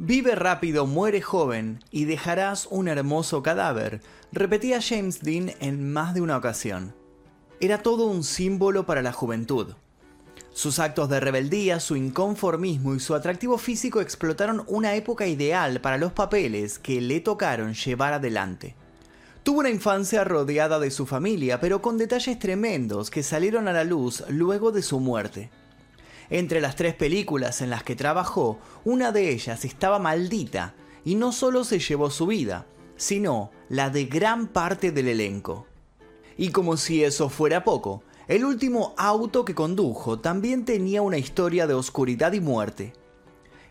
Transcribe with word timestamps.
Vive 0.00 0.36
rápido, 0.36 0.86
muere 0.86 1.20
joven 1.20 1.80
y 1.90 2.04
dejarás 2.04 2.68
un 2.70 2.86
hermoso 2.86 3.42
cadáver, 3.42 4.00
repetía 4.30 4.78
James 4.80 5.22
Dean 5.22 5.50
en 5.58 5.92
más 5.92 6.14
de 6.14 6.20
una 6.20 6.36
ocasión. 6.36 6.94
Era 7.58 7.82
todo 7.82 8.06
un 8.06 8.22
símbolo 8.22 8.86
para 8.86 9.02
la 9.02 9.12
juventud. 9.12 9.74
Sus 10.52 10.78
actos 10.78 11.08
de 11.08 11.18
rebeldía, 11.18 11.80
su 11.80 11.96
inconformismo 11.96 12.94
y 12.94 13.00
su 13.00 13.12
atractivo 13.16 13.58
físico 13.58 14.00
explotaron 14.00 14.62
una 14.68 14.94
época 14.94 15.26
ideal 15.26 15.80
para 15.80 15.98
los 15.98 16.12
papeles 16.12 16.78
que 16.78 17.00
le 17.00 17.18
tocaron 17.18 17.74
llevar 17.74 18.12
adelante. 18.12 18.76
Tuvo 19.42 19.58
una 19.58 19.70
infancia 19.70 20.22
rodeada 20.22 20.78
de 20.78 20.92
su 20.92 21.06
familia, 21.06 21.58
pero 21.58 21.82
con 21.82 21.98
detalles 21.98 22.38
tremendos 22.38 23.10
que 23.10 23.24
salieron 23.24 23.66
a 23.66 23.72
la 23.72 23.82
luz 23.82 24.22
luego 24.28 24.70
de 24.70 24.82
su 24.82 25.00
muerte. 25.00 25.50
Entre 26.30 26.60
las 26.60 26.76
tres 26.76 26.94
películas 26.94 27.62
en 27.62 27.70
las 27.70 27.82
que 27.82 27.96
trabajó, 27.96 28.58
una 28.84 29.12
de 29.12 29.30
ellas 29.30 29.64
estaba 29.64 29.98
maldita 29.98 30.74
y 31.04 31.14
no 31.14 31.32
solo 31.32 31.64
se 31.64 31.78
llevó 31.78 32.10
su 32.10 32.26
vida, 32.26 32.66
sino 32.96 33.50
la 33.70 33.88
de 33.88 34.04
gran 34.04 34.48
parte 34.48 34.92
del 34.92 35.08
elenco. 35.08 35.66
Y 36.36 36.50
como 36.50 36.76
si 36.76 37.02
eso 37.02 37.30
fuera 37.30 37.64
poco, 37.64 38.02
el 38.26 38.44
último 38.44 38.94
auto 38.98 39.44
que 39.46 39.54
condujo 39.54 40.18
también 40.18 40.66
tenía 40.66 41.00
una 41.00 41.16
historia 41.16 41.66
de 41.66 41.72
oscuridad 41.72 42.32
y 42.34 42.40
muerte. 42.40 42.92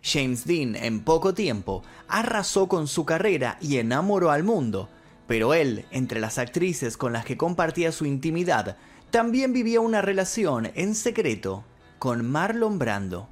James 0.01 0.45
Dean 0.45 0.75
en 0.75 1.03
poco 1.03 1.35
tiempo 1.35 1.83
arrasó 2.07 2.67
con 2.67 2.87
su 2.87 3.05
carrera 3.05 3.57
y 3.61 3.77
enamoró 3.77 4.31
al 4.31 4.43
mundo, 4.43 4.89
pero 5.27 5.53
él, 5.53 5.85
entre 5.91 6.19
las 6.19 6.39
actrices 6.39 6.97
con 6.97 7.13
las 7.13 7.23
que 7.23 7.37
compartía 7.37 7.91
su 7.91 8.05
intimidad, 8.05 8.77
también 9.11 9.53
vivía 9.53 9.79
una 9.79 10.01
relación 10.01 10.71
en 10.73 10.95
secreto 10.95 11.63
con 11.99 12.29
Marlon 12.29 12.79
Brando. 12.79 13.29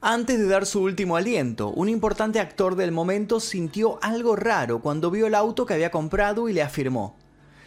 Antes 0.00 0.38
de 0.38 0.46
dar 0.46 0.66
su 0.66 0.82
último 0.82 1.16
aliento, 1.16 1.70
un 1.70 1.88
importante 1.88 2.40
actor 2.40 2.74
del 2.74 2.90
momento 2.90 3.38
sintió 3.38 4.02
algo 4.02 4.34
raro 4.34 4.80
cuando 4.80 5.10
vio 5.10 5.26
el 5.26 5.34
auto 5.34 5.64
que 5.64 5.74
había 5.74 5.90
comprado 5.90 6.48
y 6.48 6.52
le 6.52 6.62
afirmó, 6.62 7.16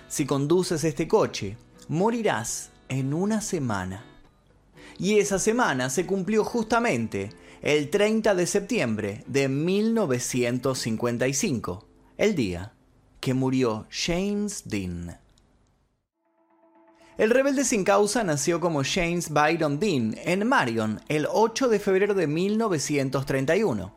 si 0.08 0.26
conduces 0.26 0.84
este 0.84 1.08
coche, 1.08 1.58
morirás 1.88 2.72
en 2.90 3.14
una 3.14 3.42
semana. 3.42 4.04
Y 4.98 5.20
esa 5.20 5.40
semana 5.40 5.90
se 5.90 6.06
cumplió 6.06 6.44
justamente 6.44 7.32
el 7.62 7.90
30 7.90 8.36
de 8.36 8.48
septiembre 8.48 9.24
de 9.28 9.50
1955, 9.50 11.88
el 12.18 12.36
día 12.36 12.74
que 13.20 13.34
murió 13.34 13.88
James 13.90 14.64
Dean. 14.66 15.25
El 17.18 17.30
rebelde 17.30 17.64
sin 17.64 17.86
causa 17.86 18.26
nació 18.26 18.60
como 18.60 18.84
James 18.84 19.30
Byron 19.30 19.80
Dean 19.80 20.16
en 20.26 20.46
Marion 20.46 21.00
el 21.08 21.28
8 21.32 21.70
de 21.70 21.80
febrero 21.80 22.14
de 22.14 22.28
1931. 22.28 23.94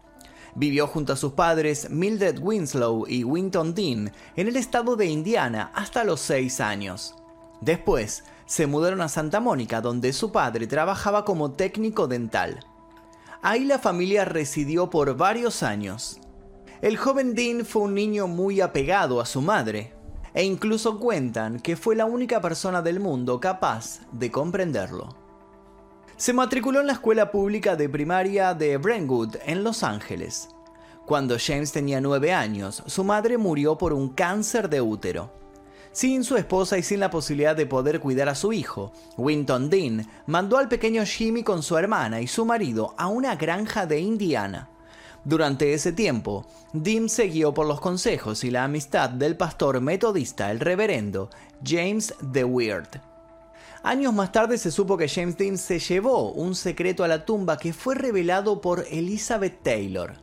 Vivió 0.55 0.87
junto 0.87 1.15
a 1.15 1.17
sus 1.17 1.33
padres 1.33 1.91
Mildred 1.91 2.39
Winslow 2.39 3.07
y 3.09 3.25
Winton 3.25 3.75
Dean 3.75 4.13
en 4.37 4.47
el 4.47 4.57
estado 4.57 4.95
de 4.95 5.07
Indiana 5.07 5.73
hasta 5.75 6.05
los 6.05 6.21
6 6.21 6.61
años. 6.61 7.17
Después, 7.61 8.23
se 8.47 8.69
mudaron 8.69 9.01
a 9.01 9.09
Santa 9.09 9.41
Mónica, 9.41 9.81
donde 9.81 10.13
su 10.13 10.31
padre 10.31 10.69
trabajaba 10.69 11.25
como 11.25 11.51
técnico 11.51 12.07
dental. 12.07 12.61
Ahí 13.43 13.65
la 13.65 13.81
familia 13.81 14.27
residió 14.27 14.91
por 14.91 15.17
varios 15.17 15.65
años. 15.65 16.21
El 16.83 16.97
joven 16.97 17.35
Dean 17.35 17.65
fue 17.65 17.83
un 17.83 17.95
niño 17.95 18.29
muy 18.29 18.61
apegado 18.61 19.21
a 19.21 19.27
su 19.27 19.43
madre, 19.43 19.93
e 20.35 20.45
incluso 20.45 20.99
cuentan 20.99 21.61
que 21.61 21.77
fue 21.77 21.97
la 21.97 22.05
única 22.05 22.41
persona 22.41 22.83
del 22.83 23.01
mundo 23.01 23.41
capaz 23.41 24.01
de 24.13 24.31
comprenderlo. 24.31 25.15
Se 26.17 26.33
matriculó 26.33 26.81
en 26.81 26.89
la 26.89 26.95
escuela 26.95 27.31
pública 27.31 27.77
de 27.77 27.89
primaria 27.89 28.53
de 28.53 28.77
Brentwood, 28.77 29.37
en 29.47 29.63
Los 29.63 29.83
Ángeles. 29.85 30.49
Cuando 31.07 31.37
James 31.39 31.73
tenía 31.73 32.01
nueve 32.01 32.33
años, 32.33 32.83
su 32.87 33.05
madre 33.05 33.39
murió 33.39 33.79
por 33.79 33.93
un 33.93 34.09
cáncer 34.11 34.69
de 34.69 34.81
útero. 34.81 35.33
Sin 35.93 36.23
su 36.25 36.37
esposa 36.37 36.77
y 36.77 36.83
sin 36.83 37.01
la 37.01 37.11
posibilidad 37.11 37.57
de 37.57 37.67
poder 37.67 38.01
cuidar 38.01 38.29
a 38.29 38.35
su 38.35 38.53
hijo, 38.53 38.93
Winton 39.17 39.71
Dean 39.71 40.07
mandó 40.27 40.59
al 40.59 40.69
pequeño 40.69 41.05
Jimmy 41.07 41.43
con 41.43 41.63
su 41.63 41.79
hermana 41.79 42.21
y 42.21 42.27
su 42.27 42.45
marido 42.45 42.95
a 42.99 43.07
una 43.07 43.37
granja 43.37 43.87
de 43.87 44.01
Indiana. 44.01 44.71
Durante 45.25 45.75
ese 45.75 45.93
tiempo, 45.93 46.47
Dim 46.73 47.09
se 47.09 47.25
guió 47.25 47.53
por 47.53 47.67
los 47.67 47.81
consejos 47.81 48.45
y 48.45 48.51
la 48.51 48.65
amistad 48.65 49.11
del 49.11 49.37
pastor 49.37 49.81
metodista, 49.81 50.51
el 50.51 50.61
reverendo 50.61 51.31
James 51.65 52.15
de 52.21 52.45
Weird. 52.45 53.01
Años 53.83 54.13
más 54.13 54.33
tarde 54.33 54.59
se 54.59 54.71
supo 54.71 54.97
que 54.97 55.09
James 55.09 55.37
Dean 55.37 55.57
se 55.57 55.79
llevó 55.79 56.33
un 56.33 56.55
secreto 56.55 57.05
a 57.05 57.09
la 57.09 57.25
tumba 57.25 57.59
que 57.59 57.73
fue 57.73 57.95
revelado 57.95 58.61
por 58.61 58.85
Elizabeth 58.91 59.63
Taylor. 59.63 60.15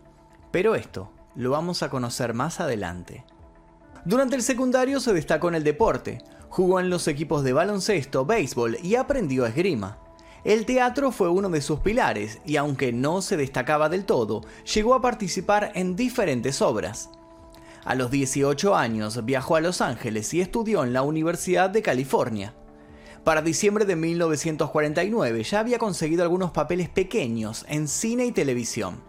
Pero 0.51 0.75
esto 0.75 1.11
lo 1.35 1.51
vamos 1.51 1.83
a 1.83 1.89
conocer 1.89 2.33
más 2.33 2.59
adelante. 2.59 3.25
Durante 4.05 4.35
el 4.35 4.43
secundario 4.43 4.99
se 4.99 5.13
destacó 5.13 5.49
en 5.49 5.55
el 5.55 5.63
deporte, 5.63 6.21
jugó 6.49 6.79
en 6.79 6.89
los 6.89 7.07
equipos 7.07 7.43
de 7.43 7.53
baloncesto, 7.53 8.25
béisbol 8.25 8.77
y 8.83 8.95
aprendió 8.95 9.45
esgrima. 9.45 9.99
El 10.45 10.67
teatro 10.67 11.11
fue 11.11 11.27
uno 11.27 11.49
de 11.49 11.59
sus 11.59 11.79
pilares 11.79 12.37
y 12.45 12.57
aunque 12.57 12.93
no 12.93 13.23
se 13.23 13.35
destacaba 13.35 13.89
del 13.89 14.05
todo, 14.05 14.41
llegó 14.75 14.93
a 14.93 15.01
participar 15.01 15.71
en 15.73 15.95
diferentes 15.95 16.61
obras. 16.61 17.09
A 17.83 17.95
los 17.95 18.11
18 18.11 18.75
años 18.75 19.25
viajó 19.25 19.55
a 19.55 19.61
Los 19.61 19.81
Ángeles 19.81 20.31
y 20.35 20.41
estudió 20.41 20.83
en 20.83 20.93
la 20.93 21.01
Universidad 21.01 21.71
de 21.71 21.81
California. 21.81 22.53
Para 23.23 23.41
diciembre 23.41 23.85
de 23.85 23.95
1949 23.95 25.41
ya 25.41 25.61
había 25.61 25.79
conseguido 25.79 26.21
algunos 26.21 26.51
papeles 26.51 26.89
pequeños 26.89 27.65
en 27.67 27.87
cine 27.87 28.27
y 28.27 28.31
televisión. 28.31 29.01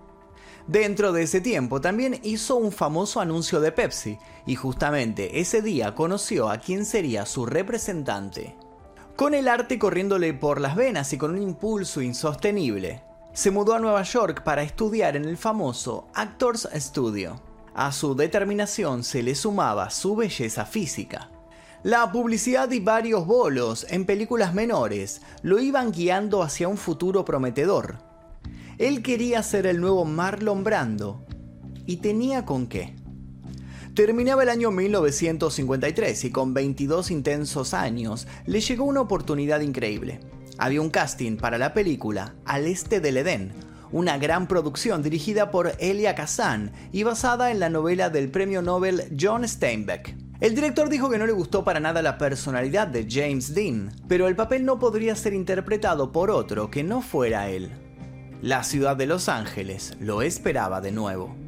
Dentro 0.66 1.12
de 1.12 1.24
ese 1.24 1.42
tiempo 1.42 1.82
también 1.82 2.18
hizo 2.22 2.56
un 2.56 2.72
famoso 2.72 3.20
anuncio 3.20 3.60
de 3.60 3.72
Pepsi 3.72 4.18
y 4.47 4.54
justamente 4.54 5.38
ese 5.38 5.60
día 5.60 5.94
conoció 5.94 6.48
a 6.48 6.56
quien 6.56 6.86
sería 6.86 7.26
su 7.26 7.44
representante. 7.44 8.56
Con 9.16 9.32
el 9.32 9.49
arte 9.49 9.78
corriéndole 9.78 10.34
por 10.34 10.60
las 10.60 10.77
venas 10.77 11.10
y 11.15 11.16
con 11.16 11.31
un 11.31 11.41
impulso 11.41 12.03
insostenible, 12.03 13.03
se 13.32 13.50
mudó 13.50 13.72
a 13.72 13.78
Nueva 13.78 14.03
York 14.03 14.43
para 14.44 14.62
estudiar 14.62 15.16
en 15.16 15.25
el 15.25 15.38
famoso 15.38 16.09
Actors 16.12 16.69
Studio. 16.75 17.41
A 17.75 17.93
su 17.93 18.15
determinación 18.15 19.03
se 19.03 19.22
le 19.22 19.34
sumaba 19.34 19.88
su 19.88 20.16
belleza 20.16 20.66
física. 20.66 21.31
La 21.82 22.12
publicidad 22.12 22.71
y 22.72 22.81
varios 22.81 23.27
bolos 23.27 23.87
en 23.88 24.04
películas 24.04 24.53
menores 24.53 25.22
lo 25.41 25.60
iban 25.60 25.93
guiando 25.93 26.43
hacia 26.43 26.69
un 26.69 26.77
futuro 26.77 27.25
prometedor. 27.25 27.97
Él 28.77 29.03
quería 29.03 29.43
ser 29.43 29.66
el 29.66 29.81
nuevo 29.81 30.04
Marlon 30.04 30.62
Brando 30.62 31.25
y 31.87 31.97
tenía 31.98 32.44
con 32.44 32.66
qué. 32.66 32.94
Terminaba 33.97 34.43
el 34.43 34.51
año 34.51 34.71
1953 34.71 36.27
y 36.27 36.31
con 36.31 36.53
22 36.53 37.11
intensos 37.11 37.73
años 37.73 38.29
le 38.45 38.61
llegó 38.61 38.84
una 38.84 39.01
oportunidad 39.01 39.61
increíble. 39.61 40.21
Había 40.59 40.83
un 40.83 40.91
casting 40.91 41.39
para 41.39 41.57
la 41.57 41.73
película 41.73 42.34
Al 42.45 42.67
Este 42.67 43.01
del 43.01 43.17
Edén, 43.17 43.55
una 43.91 44.19
gran 44.19 44.49
producción 44.49 45.03
dirigida 45.03 45.51
por 45.51 45.73
Elia 45.79 46.15
Kazan 46.15 46.73
y 46.93 47.05
basada 47.05 47.51
en 47.51 47.59
la 47.59 47.71
novela 47.71 48.11
del 48.11 48.29
premio 48.29 48.61
Nobel 48.61 49.17
John 49.19 49.49
Steinbeck. 49.49 50.15
El 50.41 50.55
director 50.55 50.91
dijo 50.91 51.09
que 51.09 51.17
no 51.17 51.25
le 51.25 51.33
gustó 51.33 51.65
para 51.65 51.81
nada 51.81 52.03
la 52.03 52.19
personalidad 52.19 52.89
de 52.89 53.07
James 53.11 53.55
Dean, 53.55 53.93
pero 54.07 54.28
el 54.28 54.37
papel 54.37 54.67
no 54.67 54.78
podría 54.78 55.17
ser 55.17 55.33
interpretado 55.33 56.13
por 56.13 56.31
otro 56.31 56.71
que 56.71 56.84
no 56.84 57.01
fuera 57.01 57.49
él. 57.49 57.71
La 58.43 58.63
ciudad 58.63 58.95
de 58.95 59.07
Los 59.07 59.31
Ángeles 59.31 59.97
lo 60.01 60.21
esperaba 60.21 60.83
de 60.83 60.93
nuevo. 60.93 61.46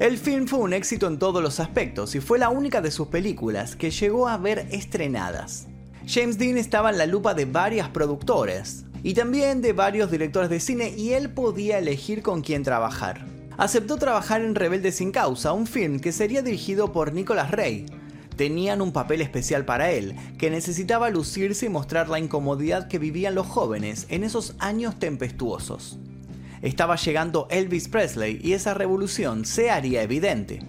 El 0.00 0.18
film 0.18 0.48
fue 0.48 0.58
un 0.58 0.72
éxito 0.72 1.06
en 1.06 1.20
todos 1.20 1.40
los 1.40 1.60
aspectos 1.60 2.16
y 2.16 2.20
fue 2.20 2.36
la 2.36 2.48
única 2.48 2.80
de 2.80 2.90
sus 2.90 3.06
películas 3.06 3.76
que 3.76 3.92
llegó 3.92 4.26
a 4.26 4.36
ver 4.36 4.66
estrenadas. 4.72 5.68
James 6.04 6.36
Dean 6.36 6.58
estaba 6.58 6.90
en 6.90 6.98
la 6.98 7.06
lupa 7.06 7.32
de 7.32 7.44
varias 7.44 7.90
productores 7.90 8.86
y 9.04 9.14
también 9.14 9.62
de 9.62 9.72
varios 9.72 10.10
directores 10.10 10.50
de 10.50 10.58
cine 10.58 10.92
y 10.96 11.12
él 11.12 11.30
podía 11.30 11.78
elegir 11.78 12.22
con 12.22 12.42
quién 12.42 12.64
trabajar. 12.64 13.24
Aceptó 13.56 13.96
trabajar 13.96 14.40
en 14.40 14.56
Rebelde 14.56 14.90
sin 14.90 15.12
causa, 15.12 15.52
un 15.52 15.68
film 15.68 16.00
que 16.00 16.10
sería 16.10 16.42
dirigido 16.42 16.92
por 16.92 17.12
Nicholas 17.12 17.52
Ray. 17.52 17.86
Tenían 18.34 18.82
un 18.82 18.92
papel 18.92 19.20
especial 19.20 19.64
para 19.64 19.92
él, 19.92 20.16
que 20.38 20.50
necesitaba 20.50 21.08
lucirse 21.08 21.66
y 21.66 21.68
mostrar 21.68 22.08
la 22.08 22.18
incomodidad 22.18 22.88
que 22.88 22.98
vivían 22.98 23.36
los 23.36 23.46
jóvenes 23.46 24.06
en 24.08 24.24
esos 24.24 24.56
años 24.58 24.98
tempestuosos 24.98 26.00
estaba 26.64 26.96
llegando 26.96 27.46
Elvis 27.50 27.88
Presley 27.88 28.40
y 28.42 28.54
esa 28.54 28.72
revolución 28.72 29.44
se 29.44 29.70
haría 29.70 30.02
evidente. 30.02 30.62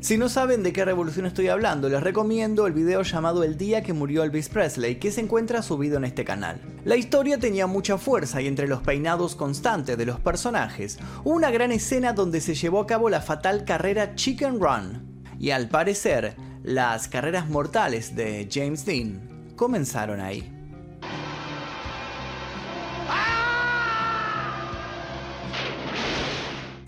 Si 0.00 0.18
no 0.18 0.28
saben 0.28 0.62
de 0.62 0.72
qué 0.72 0.84
revolución 0.84 1.26
estoy 1.26 1.48
hablando, 1.48 1.88
les 1.88 2.02
recomiendo 2.02 2.66
el 2.66 2.74
video 2.74 3.02
llamado 3.02 3.42
El 3.42 3.56
día 3.56 3.82
que 3.82 3.94
murió 3.94 4.22
Elvis 4.22 4.50
Presley, 4.50 4.96
que 4.96 5.10
se 5.10 5.22
encuentra 5.22 5.62
subido 5.62 5.96
en 5.96 6.04
este 6.04 6.24
canal. 6.24 6.60
La 6.84 6.96
historia 6.96 7.38
tenía 7.38 7.66
mucha 7.66 7.96
fuerza 7.96 8.40
y 8.42 8.46
entre 8.46 8.68
los 8.68 8.82
peinados 8.82 9.34
constantes 9.34 9.96
de 9.96 10.06
los 10.06 10.20
personajes, 10.20 10.98
una 11.24 11.50
gran 11.50 11.72
escena 11.72 12.12
donde 12.12 12.40
se 12.40 12.54
llevó 12.54 12.80
a 12.80 12.86
cabo 12.86 13.08
la 13.08 13.22
fatal 13.22 13.64
carrera 13.64 14.14
Chicken 14.14 14.60
Run. 14.60 15.24
Y 15.40 15.50
al 15.50 15.68
parecer, 15.68 16.36
las 16.62 17.08
carreras 17.08 17.48
mortales 17.48 18.14
de 18.14 18.48
James 18.52 18.84
Dean 18.84 19.54
comenzaron 19.56 20.20
ahí. 20.20 20.57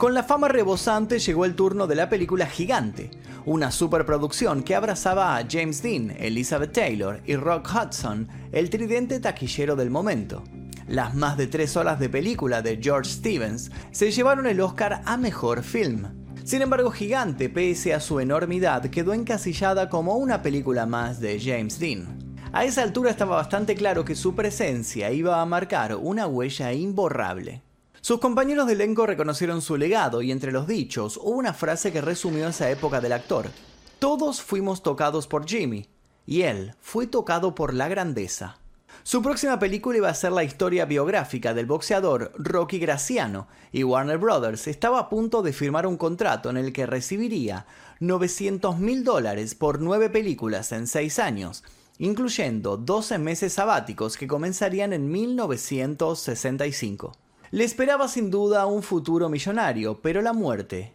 Con 0.00 0.14
la 0.14 0.22
fama 0.22 0.48
rebosante 0.48 1.18
llegó 1.18 1.44
el 1.44 1.54
turno 1.54 1.86
de 1.86 1.94
la 1.94 2.08
película 2.08 2.46
Gigante, 2.46 3.10
una 3.44 3.70
superproducción 3.70 4.62
que 4.62 4.74
abrazaba 4.74 5.36
a 5.36 5.46
James 5.46 5.82
Dean, 5.82 6.16
Elizabeth 6.18 6.72
Taylor 6.72 7.20
y 7.26 7.36
Rock 7.36 7.68
Hudson, 7.68 8.26
el 8.50 8.70
tridente 8.70 9.20
taquillero 9.20 9.76
del 9.76 9.90
momento. 9.90 10.42
Las 10.88 11.14
más 11.14 11.36
de 11.36 11.48
tres 11.48 11.76
horas 11.76 12.00
de 12.00 12.08
película 12.08 12.62
de 12.62 12.80
George 12.82 13.10
Stevens 13.10 13.70
se 13.90 14.10
llevaron 14.10 14.46
el 14.46 14.62
Oscar 14.62 15.02
a 15.04 15.18
Mejor 15.18 15.62
Film. 15.62 16.06
Sin 16.44 16.62
embargo, 16.62 16.90
Gigante, 16.90 17.50
pese 17.50 17.92
a 17.92 18.00
su 18.00 18.20
enormidad, 18.20 18.86
quedó 18.86 19.12
encasillada 19.12 19.90
como 19.90 20.16
una 20.16 20.40
película 20.40 20.86
más 20.86 21.20
de 21.20 21.38
James 21.38 21.78
Dean. 21.78 22.38
A 22.54 22.64
esa 22.64 22.84
altura 22.84 23.10
estaba 23.10 23.36
bastante 23.36 23.74
claro 23.74 24.06
que 24.06 24.14
su 24.14 24.34
presencia 24.34 25.12
iba 25.12 25.42
a 25.42 25.44
marcar 25.44 25.94
una 25.94 26.26
huella 26.26 26.72
imborrable. 26.72 27.64
Sus 28.02 28.18
compañeros 28.18 28.66
de 28.66 28.72
elenco 28.72 29.04
reconocieron 29.04 29.60
su 29.60 29.76
legado 29.76 30.22
y 30.22 30.32
entre 30.32 30.52
los 30.52 30.66
dichos 30.66 31.18
hubo 31.18 31.36
una 31.36 31.52
frase 31.52 31.92
que 31.92 32.00
resumió 32.00 32.48
esa 32.48 32.70
época 32.70 33.02
del 33.02 33.12
actor. 33.12 33.50
Todos 33.98 34.40
fuimos 34.40 34.82
tocados 34.82 35.26
por 35.26 35.46
Jimmy, 35.46 35.86
y 36.26 36.40
él 36.42 36.74
fue 36.80 37.06
tocado 37.06 37.54
por 37.54 37.74
la 37.74 37.88
grandeza. 37.88 38.56
Su 39.02 39.20
próxima 39.20 39.58
película 39.58 39.98
iba 39.98 40.08
a 40.08 40.14
ser 40.14 40.32
la 40.32 40.44
historia 40.44 40.86
biográfica 40.86 41.52
del 41.52 41.66
boxeador 41.66 42.32
Rocky 42.36 42.78
Graciano, 42.78 43.48
y 43.70 43.84
Warner 43.84 44.16
Brothers 44.16 44.66
estaba 44.66 44.98
a 44.98 45.10
punto 45.10 45.42
de 45.42 45.52
firmar 45.52 45.86
un 45.86 45.98
contrato 45.98 46.48
en 46.48 46.56
el 46.56 46.72
que 46.72 46.86
recibiría 46.86 47.66
900 48.00 48.78
mil 48.78 49.04
dólares 49.04 49.54
por 49.54 49.82
nueve 49.82 50.08
películas 50.08 50.72
en 50.72 50.86
seis 50.86 51.18
años, 51.18 51.64
incluyendo 51.98 52.78
12 52.78 53.18
meses 53.18 53.52
sabáticos 53.52 54.16
que 54.16 54.26
comenzarían 54.26 54.94
en 54.94 55.10
1965. 55.10 57.12
Le 57.52 57.64
esperaba 57.64 58.06
sin 58.06 58.30
duda 58.30 58.66
un 58.66 58.80
futuro 58.80 59.28
millonario, 59.28 60.00
pero 60.00 60.22
la 60.22 60.32
muerte 60.32 60.92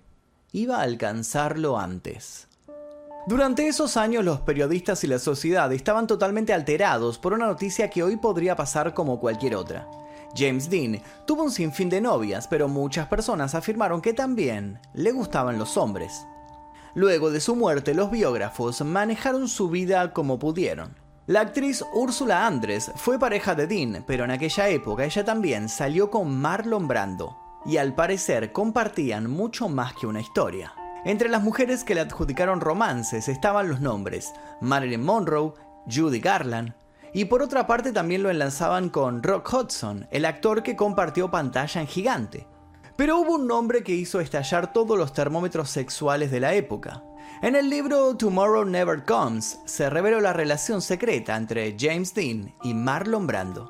iba 0.54 0.78
a 0.78 0.84
alcanzarlo 0.84 1.78
antes. 1.78 2.48
Durante 3.28 3.68
esos 3.68 3.98
años 3.98 4.24
los 4.24 4.40
periodistas 4.40 5.04
y 5.04 5.08
la 5.08 5.20
sociedad 5.20 5.74
estaban 5.74 6.08
totalmente 6.08 6.54
alterados 6.54 7.18
por 7.18 7.34
una 7.34 7.48
noticia 7.48 7.90
que 7.90 8.04
hoy 8.04 8.16
podría 8.16 8.56
pasar 8.56 8.94
como 8.94 9.20
cualquier 9.20 9.58
otra. 9.58 9.86
James 10.34 10.70
Dean 10.70 11.02
tuvo 11.28 11.44
un 11.44 11.52
sinfín 11.52 11.90
de 11.90 12.00
novias, 12.00 12.48
pero 12.48 12.70
muchas 12.70 13.10
personas 13.10 13.54
afirmaron 13.54 14.02
que 14.02 14.14
también 14.14 14.80
le 14.94 15.12
gustaban 15.12 15.60
los 15.60 15.76
hombres. 15.76 16.26
Luego 16.94 17.32
de 17.32 17.42
su 17.42 17.58
muerte, 17.58 17.94
los 17.94 18.12
biógrafos 18.12 18.82
manejaron 18.82 19.50
su 19.50 19.68
vida 19.68 20.14
como 20.14 20.40
pudieron. 20.40 20.96
La 21.28 21.42
actriz 21.42 21.84
Úrsula 21.92 22.46
Andrés 22.46 22.92
fue 22.98 23.18
pareja 23.18 23.56
de 23.56 23.66
Dean, 23.66 24.04
pero 24.06 24.26
en 24.26 24.30
aquella 24.30 24.70
época 24.70 25.06
ella 25.06 25.26
también 25.26 25.70
salió 25.70 26.12
con 26.12 26.40
Marlon 26.40 26.88
Brando, 26.88 27.36
y 27.66 27.78
al 27.78 27.96
parecer 27.96 28.52
compartían 28.52 29.28
mucho 29.28 29.68
más 29.68 29.96
que 29.96 30.06
una 30.06 30.22
historia. 30.22 30.76
Entre 31.04 31.28
las 31.28 31.42
mujeres 31.42 31.84
que 31.84 31.96
le 31.96 32.02
adjudicaron 32.02 32.62
romances 32.62 33.28
estaban 33.28 33.70
los 33.70 33.82
nombres 33.82 34.34
Marilyn 34.62 35.04
Monroe, 35.04 35.54
Judy 35.92 36.20
Garland, 36.20 36.76
y 37.12 37.26
por 37.26 37.42
otra 37.42 37.66
parte 37.66 37.92
también 37.92 38.22
lo 38.22 38.30
enlazaban 38.30 38.90
con 38.90 39.24
Rock 39.24 39.52
Hudson, 39.52 40.08
el 40.12 40.26
actor 40.26 40.62
que 40.62 40.76
compartió 40.76 41.32
pantalla 41.32 41.82
en 41.82 41.88
gigante. 41.88 42.48
Pero 42.98 43.18
hubo 43.18 43.34
un 43.34 43.48
nombre 43.48 43.84
que 43.84 43.96
hizo 43.96 44.20
estallar 44.20 44.74
todos 44.74 44.96
los 44.96 45.12
termómetros 45.12 45.72
sexuales 45.72 46.30
de 46.30 46.40
la 46.40 46.54
época. 46.54 47.02
En 47.42 47.54
el 47.56 47.70
libro 47.70 48.16
Tomorrow 48.16 48.64
Never 48.64 49.04
Comes 49.04 49.60
se 49.66 49.90
reveló 49.90 50.22
la 50.22 50.32
relación 50.32 50.82
secreta 50.82 51.36
entre 51.36 51.76
James 51.78 52.14
Dean 52.14 52.56
y 52.64 52.74
Marlon 52.74 53.28
Brando. 53.28 53.70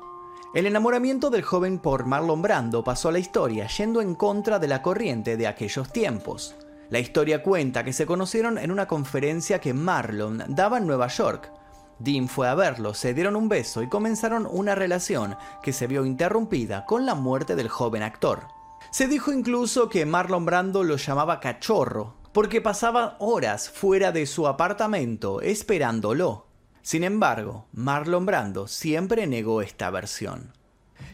El 0.54 0.66
enamoramiento 0.66 1.30
del 1.30 1.42
joven 1.42 1.80
por 1.80 2.06
Marlon 2.06 2.42
Brando 2.42 2.84
pasó 2.84 3.08
a 3.08 3.12
la 3.12 3.18
historia 3.18 3.66
yendo 3.66 4.00
en 4.00 4.14
contra 4.14 4.60
de 4.60 4.68
la 4.68 4.82
corriente 4.82 5.36
de 5.36 5.48
aquellos 5.48 5.92
tiempos. 5.92 6.54
La 6.90 7.00
historia 7.00 7.42
cuenta 7.42 7.84
que 7.84 7.92
se 7.92 8.06
conocieron 8.06 8.56
en 8.56 8.70
una 8.70 8.86
conferencia 8.86 9.60
que 9.60 9.74
Marlon 9.74 10.44
daba 10.46 10.78
en 10.78 10.86
Nueva 10.86 11.08
York. 11.08 11.50
Dean 11.98 12.28
fue 12.28 12.48
a 12.48 12.54
verlo, 12.54 12.94
se 12.94 13.14
dieron 13.14 13.34
un 13.34 13.48
beso 13.48 13.82
y 13.82 13.88
comenzaron 13.88 14.46
una 14.48 14.76
relación 14.76 15.36
que 15.64 15.72
se 15.72 15.88
vio 15.88 16.06
interrumpida 16.06 16.84
con 16.86 17.04
la 17.04 17.16
muerte 17.16 17.56
del 17.56 17.68
joven 17.68 18.04
actor. 18.04 18.46
Se 18.92 19.08
dijo 19.08 19.32
incluso 19.32 19.88
que 19.88 20.06
Marlon 20.06 20.44
Brando 20.44 20.84
lo 20.84 20.96
llamaba 20.96 21.40
cachorro, 21.40 22.14
porque 22.36 22.60
pasaba 22.60 23.16
horas 23.18 23.70
fuera 23.70 24.12
de 24.12 24.26
su 24.26 24.46
apartamento 24.46 25.40
esperándolo. 25.40 26.44
Sin 26.82 27.02
embargo, 27.02 27.66
Marlon 27.72 28.26
Brando 28.26 28.68
siempre 28.68 29.26
negó 29.26 29.62
esta 29.62 29.88
versión. 29.88 30.52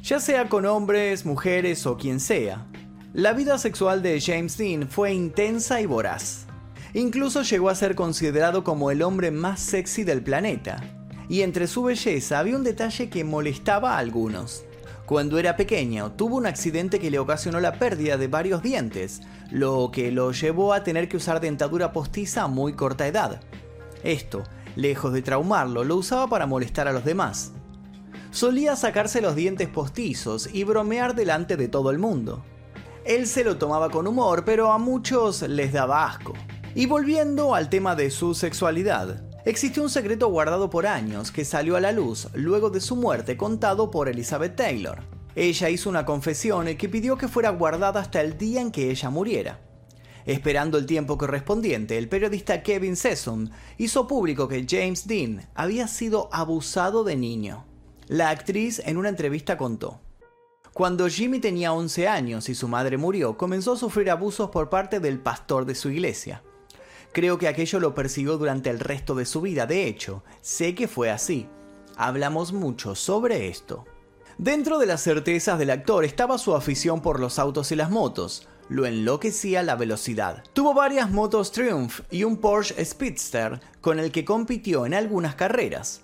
Ya 0.03 0.19
sea 0.19 0.49
con 0.49 0.67
hombres, 0.67 1.25
mujeres 1.25 1.87
o 1.87 1.97
quien 1.97 2.19
sea, 2.19 2.67
la 3.13 3.35
vida 3.35 3.59
sexual 3.59 4.03
de 4.03 4.21
James 4.21 4.59
Dean 4.59 4.89
fue 4.89 5.13
intensa 5.13 5.81
y 5.81 5.87
voraz. 5.87 6.47
Incluso 6.93 7.43
llegó 7.43 7.69
a 7.69 7.77
ser 7.77 7.95
considerado 7.95 8.65
como 8.65 8.91
el 8.91 9.01
hombre 9.01 9.31
más 9.31 9.61
sexy 9.61 10.03
del 10.03 10.25
planeta. 10.25 10.83
Y 11.29 11.43
entre 11.43 11.69
su 11.69 11.85
belleza 11.85 12.41
había 12.41 12.57
un 12.57 12.65
detalle 12.65 13.11
que 13.11 13.23
molestaba 13.23 13.95
a 13.95 13.99
algunos. 13.99 14.65
Cuando 15.13 15.39
era 15.39 15.57
pequeño, 15.57 16.13
tuvo 16.13 16.37
un 16.37 16.47
accidente 16.47 16.99
que 16.99 17.11
le 17.11 17.19
ocasionó 17.19 17.61
la 17.61 17.75
pérdida 17.75 18.17
de 18.17 18.29
varios 18.29 18.63
dientes, 18.63 19.21
lo 19.51 19.91
que 19.93 20.11
lo 20.11 20.33
llevó 20.33 20.73
a 20.73 20.85
tener 20.85 21.07
que 21.07 21.19
usar 21.19 21.39
dentadura 21.39 21.93
postiza 21.93 22.45
a 22.45 22.49
muy 22.49 22.73
corta 22.73 23.07
edad. 23.07 23.43
Esto, 24.03 24.43
lejos 24.75 25.13
de 25.13 25.21
traumarlo, 25.21 25.85
lo 25.85 25.97
usaba 25.97 26.29
para 26.29 26.47
molestar 26.47 26.89
a 26.89 26.95
los 26.95 27.05
demás. 27.05 27.53
Solía 28.31 28.75
sacarse 28.75 29.21
los 29.21 29.37
dientes 29.37 29.69
postizos 29.69 30.49
y 30.51 30.65
bromear 30.65 31.15
delante 31.15 31.59
de 31.59 31.69
todo 31.69 31.91
el 31.91 31.99
mundo. 31.99 32.43
Él 33.05 33.27
se 33.27 33.45
lo 33.45 33.59
tomaba 33.59 33.91
con 33.91 34.07
humor, 34.07 34.47
pero 34.47 34.73
a 34.73 34.79
muchos 34.79 35.43
les 35.43 35.75
daba 35.75 36.07
asco. 36.07 36.33
Y 36.75 36.87
volviendo 36.87 37.55
al 37.55 37.69
tema 37.69 37.95
de 37.97 38.11
su 38.11 38.33
sexualidad, 38.33 39.23
Existió 39.45 39.83
un 39.83 39.91
secreto 39.91 40.29
guardado 40.29 40.71
por 40.71 40.87
años 40.87 41.33
que 41.33 41.45
salió 41.45 41.75
a 41.75 41.81
la 41.81 41.91
luz 41.91 42.29
luego 42.33 42.71
de 42.71 42.81
su 42.81 42.95
muerte 42.95 43.37
contado 43.37 43.91
por 43.91 44.09
Elizabeth 44.09 44.55
Taylor. 44.55 45.01
Ella 45.35 45.69
hizo 45.69 45.91
una 45.91 46.05
confesión 46.05 46.67
que 46.77 46.89
pidió 46.89 47.17
que 47.17 47.27
fuera 47.27 47.51
guardada 47.51 48.01
hasta 48.01 48.21
el 48.21 48.39
día 48.39 48.61
en 48.61 48.71
que 48.71 48.91
ella 48.91 49.11
muriera. 49.11 49.59
Esperando 50.27 50.79
el 50.79 50.87
tiempo 50.87 51.19
correspondiente, 51.19 51.99
el 51.99 52.09
periodista 52.09 52.63
Kevin 52.63 52.95
Sessom 52.95 53.51
hizo 53.79 54.07
público 54.07 54.47
que 54.47 54.65
James 54.69 55.09
Dean 55.09 55.49
había 55.57 55.89
sido 55.89 56.29
abusado 56.33 57.03
de 57.03 57.17
niño. 57.17 57.65
La 58.07 58.31
actriz 58.31 58.81
en 58.85 58.97
una 58.97 59.09
entrevista 59.09 59.57
contó, 59.57 60.01
Cuando 60.73 61.09
Jimmy 61.09 61.41
tenía 61.41 61.73
11 61.73 62.07
años 62.07 62.49
y 62.49 62.55
su 62.55 62.69
madre 62.69 62.97
murió, 62.97 63.37
comenzó 63.37 63.73
a 63.73 63.77
sufrir 63.77 64.09
abusos 64.09 64.51
por 64.51 64.69
parte 64.69 65.01
del 65.01 65.19
pastor 65.19 65.65
de 65.65 65.75
su 65.75 65.91
iglesia. 65.91 66.45
Creo 67.13 67.37
que 67.37 67.49
aquello 67.49 67.79
lo 67.79 67.95
persiguió 67.95 68.39
durante 68.39 68.71
el 68.71 68.81
resto 68.81 69.15
de 69.15 69.27
su 69.27 69.43
vida, 69.43 69.67
de 69.67 69.87
hecho, 69.87 70.23
sé 70.41 70.75
que 70.75 70.89
fue 70.89 71.11
así. 71.11 71.47
Hablamos 71.97 72.55
mucho 72.55 72.95
sobre 72.95 73.49
esto. 73.49 73.85
Dentro 74.39 74.79
de 74.79 74.87
las 74.87 75.03
certezas 75.03 75.59
del 75.59 75.71
actor 75.71 76.05
estaba 76.05 76.39
su 76.39 76.57
afición 76.57 77.03
por 77.03 77.21
los 77.21 77.39
autos 77.39 77.71
y 77.71 77.77
las 77.77 77.91
motos. 77.91 78.49
Lo 78.71 78.87
enloquecía 78.87 79.63
la 79.63 79.77
velocidad. 79.77 80.43
Tuvo 80.55 80.73
varias 80.73 81.11
motos 81.11 81.53
Triumph 81.53 82.01
y 82.11 82.25
un 82.25 82.39
Porsche 82.39 82.83
Speedster 82.83 83.61
con 83.83 83.99
el 83.99 84.11
que 84.11 84.25
compitió 84.25 84.87
en 84.87 84.95
algunas 84.95 85.35
carreras. 85.35 86.01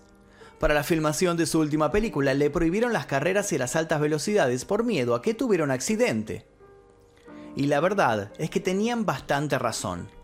Para 0.61 0.75
la 0.75 0.85
filmación 0.85 1.39
de 1.39 1.47
su 1.47 1.61
última 1.61 1.91
película 1.91 2.35
le 2.35 2.51
prohibieron 2.51 2.93
las 2.93 3.07
carreras 3.07 3.53
y 3.53 3.59
las 3.59 3.77
altas 3.77 4.01
velocidades 4.01 4.67
por 4.67 4.85
miedo 4.85 5.15
a 5.15 5.23
que 5.23 5.33
tuviera 5.33 5.65
un 5.65 5.71
accidente. 5.71 6.47
Y 7.57 7.67
la 7.67 7.81
verdad 7.81 8.31
es 8.39 8.51
que 8.51 8.61
tenían 8.61 9.07
bastante 9.07 9.59
razón. 9.59 10.18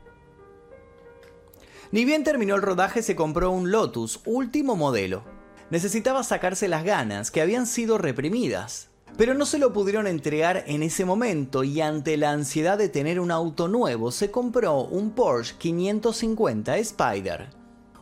Ni 1.95 2.05
bien 2.05 2.25
terminó 2.25 2.57
el 2.57 2.63
rodaje 2.63 3.03
se 3.05 3.15
compró 3.15 3.53
un 3.53 3.71
Lotus 3.71 4.21
último 4.27 4.75
modelo. 4.75 5.23
Necesitaba 5.71 6.25
sacarse 6.25 6.67
las 6.67 6.83
ganas 6.83 7.31
que 7.31 7.41
habían 7.41 7.69
sido 7.69 7.99
reprimidas. 7.99 8.91
Pero 9.17 9.35
no 9.35 9.47
se 9.47 9.59
lo 9.59 9.73
pudieron 9.73 10.09
entregar 10.09 10.65
en 10.67 10.83
ese 10.83 11.05
momento 11.05 11.63
y 11.63 11.81
ante 11.81 12.17
la 12.17 12.33
ansiedad 12.33 12.79
de 12.79 12.89
tener 12.89 13.21
un 13.21 13.31
auto 13.31 13.69
nuevo 13.69 14.11
se 14.11 14.33
compró 14.33 14.81
un 14.81 15.13
Porsche 15.13 15.55
550 15.57 16.79
Spider. 16.79 17.51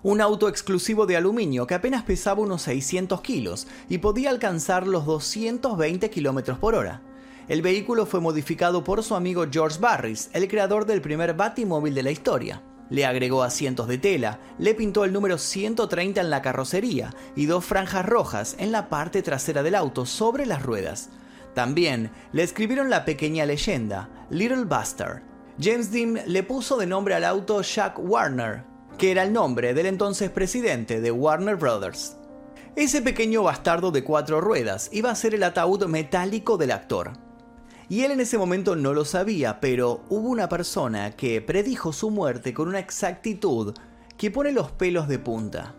Un 0.03 0.23
auto 0.23 0.49
exclusivo 0.49 1.05
de 1.05 1.19
aluminio 1.19 1.67
que 1.67 1.75
apenas 1.75 2.03
pesaba 2.03 2.41
unos 2.41 2.63
600 2.63 3.21
kilos 3.21 3.67
y 3.91 3.99
podía 3.99 4.31
alcanzar 4.31 4.87
los 4.87 5.05
220 5.05 6.09
km 6.09 6.57
por 6.59 6.77
hora. 6.77 7.03
El 7.47 7.61
vehículo 7.61 8.07
fue 8.07 8.21
modificado 8.21 8.85
por 8.85 9.03
su 9.03 9.15
amigo 9.15 9.45
George 9.53 9.79
Barris, 9.79 10.31
el 10.33 10.49
creador 10.49 10.87
del 10.87 11.03
primer 11.03 11.35
batimóvil 11.35 11.95
de 11.95 12.03
la 12.03 12.11
historia. 12.11 12.63
Le 12.93 13.07
agregó 13.07 13.43
asientos 13.43 13.89
de 13.89 13.97
tela, 13.97 14.39
le 14.59 14.75
pintó 14.75 15.07
el 15.07 15.15
número 15.15 15.39
130 15.39 16.21
en 16.21 16.29
la 16.29 16.43
carrocería 16.43 17.15
y 17.35 17.47
dos 17.47 17.65
franjas 17.65 18.05
rojas 18.05 18.55
en 18.59 18.71
la 18.71 18.91
parte 18.91 19.23
trasera 19.23 19.63
del 19.63 19.77
auto 19.77 20.05
sobre 20.05 20.45
las 20.45 20.63
ruedas. 20.63 21.09
También 21.55 22.11
le 22.33 22.43
escribieron 22.43 22.91
la 22.91 23.07
pequeña 23.07 23.47
leyenda, 23.47 24.11
Little 24.29 24.65
Buster. 24.65 25.23
James 25.59 25.91
Dean 25.91 26.21
le 26.27 26.43
puso 26.43 26.77
de 26.77 26.85
nombre 26.85 27.15
al 27.15 27.25
auto 27.25 27.63
Jack 27.63 27.99
Warner, 27.99 28.63
que 28.99 29.11
era 29.11 29.23
el 29.23 29.33
nombre 29.33 29.73
del 29.73 29.87
entonces 29.87 30.29
presidente 30.29 31.01
de 31.01 31.11
Warner 31.11 31.57
Brothers. 31.57 32.19
Ese 32.77 33.01
pequeño 33.01 33.43
bastardo 33.43 33.91
de 33.91 34.05
cuatro 34.05 34.43
ruedas 34.43 34.91
iba 34.93 35.11
a 35.11 35.15
ser 35.15 35.35
el 35.35 35.45
ataúd 35.45 35.87
metálico 35.87 36.59
del 36.59 36.73
actor. 36.73 37.13
Y 37.89 38.03
él 38.03 38.13
en 38.13 38.21
ese 38.21 38.39
momento 38.39 38.77
no 38.77 38.95
lo 38.95 39.05
sabía, 39.05 39.61
pero 39.61 40.05
hubo 40.09 40.29
una 40.29 40.49
persona 40.49 41.13
que 41.13 41.41
predijo 41.41 41.93
su 41.93 42.11
muerte 42.11 42.55
con 42.55 42.69
una 42.69 42.79
exactitud 42.79 43.75
que 44.17 44.31
pone 44.31 44.53
los 44.53 44.71
pelos 44.71 45.09
de 45.09 45.19
punta. 45.19 45.75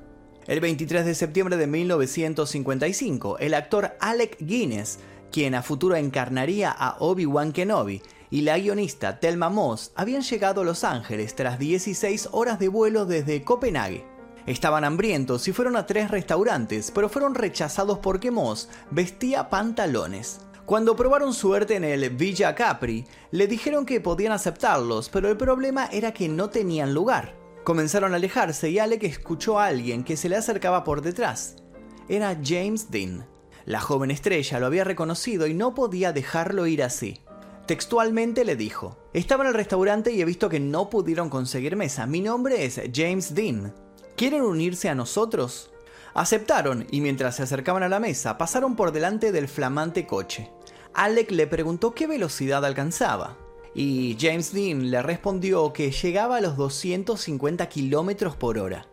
El 0.45 0.59
23 0.59 1.05
de 1.05 1.15
septiembre 1.15 1.55
de 1.55 1.67
1955, 1.67 3.39
el 3.39 3.53
actor 3.53 3.93
Alec 4.01 4.37
Guinness, 4.39 4.99
quien 5.31 5.55
a 5.55 5.63
futuro 5.63 5.95
encarnaría 5.95 6.69
a 6.69 6.97
Obi-Wan 6.99 7.53
Kenobi, 7.53 8.01
y 8.29 8.41
la 8.41 8.57
guionista 8.57 9.19
Thelma 9.19 9.49
Moss 9.49 9.91
habían 9.95 10.23
llegado 10.23 10.61
a 10.61 10.65
Los 10.65 10.83
Ángeles 10.83 11.35
tras 11.35 11.59
16 11.59 12.29
horas 12.31 12.59
de 12.59 12.67
vuelo 12.67 13.05
desde 13.05 13.43
Copenhague. 13.43 14.05
Estaban 14.45 14.83
hambrientos 14.83 15.47
y 15.47 15.53
fueron 15.53 15.77
a 15.77 15.85
tres 15.85 16.11
restaurantes, 16.11 16.91
pero 16.91 17.07
fueron 17.09 17.35
rechazados 17.35 17.99
porque 17.99 18.31
Moss 18.31 18.69
vestía 18.91 19.49
pantalones. 19.49 20.41
Cuando 20.65 20.95
probaron 20.95 21.33
suerte 21.33 21.75
en 21.75 21.83
el 21.83 22.09
Villa 22.11 22.55
Capri, 22.55 23.05
le 23.31 23.47
dijeron 23.47 23.85
que 23.85 23.99
podían 23.99 24.31
aceptarlos, 24.31 25.09
pero 25.09 25.27
el 25.27 25.35
problema 25.35 25.87
era 25.91 26.13
que 26.13 26.29
no 26.29 26.49
tenían 26.49 26.93
lugar. 26.93 27.35
Comenzaron 27.65 28.13
a 28.13 28.15
alejarse 28.15 28.69
y 28.69 28.79
Alec 28.79 29.03
escuchó 29.03 29.59
a 29.59 29.65
alguien 29.65 30.05
que 30.05 30.15
se 30.15 30.29
le 30.29 30.37
acercaba 30.37 30.85
por 30.85 31.01
detrás. 31.01 31.57
Era 32.07 32.39
James 32.41 32.89
Dean. 32.89 33.27
La 33.65 33.81
joven 33.81 34.09
estrella 34.09 34.59
lo 34.59 34.67
había 34.67 34.85
reconocido 34.85 35.47
y 35.47 35.53
no 35.53 35.75
podía 35.75 36.13
dejarlo 36.13 36.65
ir 36.65 36.81
así. 36.81 37.19
Textualmente 37.65 38.45
le 38.45 38.55
dijo, 38.55 38.97
estaba 39.13 39.43
en 39.43 39.49
el 39.49 39.55
restaurante 39.55 40.13
y 40.13 40.21
he 40.21 40.25
visto 40.25 40.47
que 40.47 40.61
no 40.61 40.89
pudieron 40.89 41.29
conseguir 41.29 41.75
mesa. 41.75 42.05
Mi 42.05 42.21
nombre 42.21 42.63
es 42.63 42.81
James 42.93 43.35
Dean. 43.35 43.73
¿Quieren 44.15 44.43
unirse 44.43 44.87
a 44.87 44.95
nosotros? 44.95 45.72
Aceptaron 46.13 46.85
y 46.91 47.01
mientras 47.01 47.37
se 47.37 47.43
acercaban 47.43 47.83
a 47.83 47.89
la 47.89 47.99
mesa 47.99 48.37
pasaron 48.37 48.75
por 48.75 48.91
delante 48.91 49.31
del 49.31 49.47
flamante 49.47 50.05
coche. 50.05 50.51
Alec 50.93 51.31
le 51.31 51.47
preguntó 51.47 51.93
qué 51.93 52.05
velocidad 52.05 52.63
alcanzaba 52.63 53.37
y 53.75 54.15
James 54.19 54.53
Dean 54.53 54.91
le 54.91 55.01
respondió 55.01 55.73
que 55.73 55.91
llegaba 55.91 56.37
a 56.37 56.41
los 56.41 56.55
250 56.57 57.67
kilómetros 57.67 58.35
por 58.35 58.59
hora. 58.59 58.87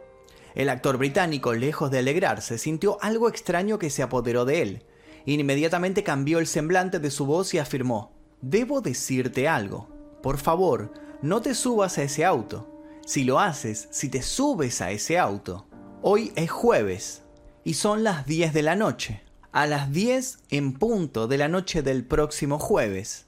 El 0.55 0.69
actor 0.69 0.97
británico, 0.97 1.53
lejos 1.53 1.91
de 1.91 1.99
alegrarse, 1.99 2.59
sintió 2.59 2.99
algo 3.03 3.29
extraño 3.29 3.79
que 3.79 3.91
se 3.91 4.03
apoderó 4.03 4.45
de 4.45 4.63
él. 4.63 4.87
Inmediatamente 5.27 6.03
cambió 6.03 6.39
el 6.39 6.47
semblante 6.47 6.99
de 6.99 7.11
su 7.11 7.27
voz 7.27 7.55
y 7.55 7.59
afirmó, 7.59 8.13
Debo 8.41 8.81
decirte 8.81 9.47
algo. 9.47 9.89
Por 10.23 10.39
favor, 10.39 10.93
no 11.23 11.43
te 11.43 11.55
subas 11.55 11.99
a 11.99 12.03
ese 12.03 12.25
auto. 12.25 12.67
Si 13.05 13.25
lo 13.25 13.39
haces, 13.39 13.89
si 13.91 14.09
te 14.09 14.23
subes 14.23 14.81
a 14.81 14.91
ese 14.91 15.19
auto. 15.19 15.67
Hoy 16.03 16.33
es 16.35 16.51
jueves 16.51 17.21
y 17.63 17.75
son 17.75 18.05
las 18.05 18.25
10 18.25 18.55
de 18.55 18.63
la 18.63 18.75
noche. 18.75 19.23
A 19.53 19.67
las 19.67 19.93
10 19.93 20.39
en 20.49 20.73
punto 20.73 21.29
de 21.29 21.37
la 21.37 21.49
noche 21.49 21.83
del 21.83 22.07
próximo 22.07 22.59
jueves 22.59 23.27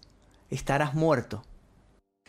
estarás 0.48 0.94
muerto. 0.94 1.42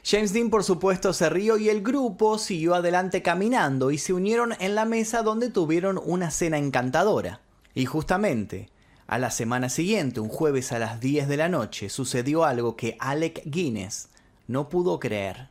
James 0.03 0.33
Dean 0.33 0.50
por 0.50 0.65
supuesto 0.65 1.13
se 1.13 1.29
rió 1.29 1.57
y 1.57 1.69
el 1.69 1.81
grupo 1.81 2.38
siguió 2.38 2.75
adelante 2.75 3.21
caminando 3.21 3.89
y 3.89 3.97
se 3.97 4.12
unieron 4.12 4.53
en 4.59 4.75
la 4.75 4.83
mesa 4.83 5.23
donde 5.23 5.50
tuvieron 5.50 5.97
una 6.03 6.29
cena 6.29 6.57
encantadora. 6.57 7.39
Y 7.73 7.85
justamente 7.85 8.69
a 9.07 9.19
la 9.19 9.31
semana 9.31 9.69
siguiente, 9.69 10.19
un 10.19 10.27
jueves 10.27 10.73
a 10.73 10.79
las 10.79 11.00
10 11.00 11.29
de 11.29 11.38
la 11.38 11.47
noche, 11.47 11.88
sucedió 11.88 12.43
algo 12.43 12.75
que 12.75 12.97
Alec 13.00 13.43
Guinness 13.45 14.09
no 14.47 14.67
pudo 14.67 15.00
creer. 15.00 15.47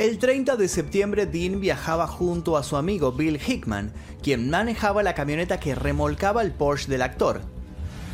El 0.00 0.16
30 0.16 0.56
de 0.56 0.66
septiembre 0.66 1.26
Dean 1.26 1.60
viajaba 1.60 2.06
junto 2.06 2.56
a 2.56 2.62
su 2.62 2.78
amigo 2.78 3.12
Bill 3.12 3.38
Hickman, 3.38 3.92
quien 4.22 4.48
manejaba 4.48 5.02
la 5.02 5.14
camioneta 5.14 5.60
que 5.60 5.74
remolcaba 5.74 6.40
el 6.40 6.52
Porsche 6.52 6.90
del 6.90 7.02
actor. 7.02 7.42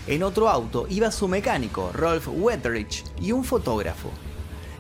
En 0.09 0.25
otro 0.25 0.49
auto 0.49 0.87
iba 0.91 1.13
su 1.13 1.29
mecánico, 1.29 1.93
Rolf 1.95 2.27
Wetterich, 2.27 3.05
y 3.21 3.31
un 3.31 3.45
fotógrafo. 3.45 4.11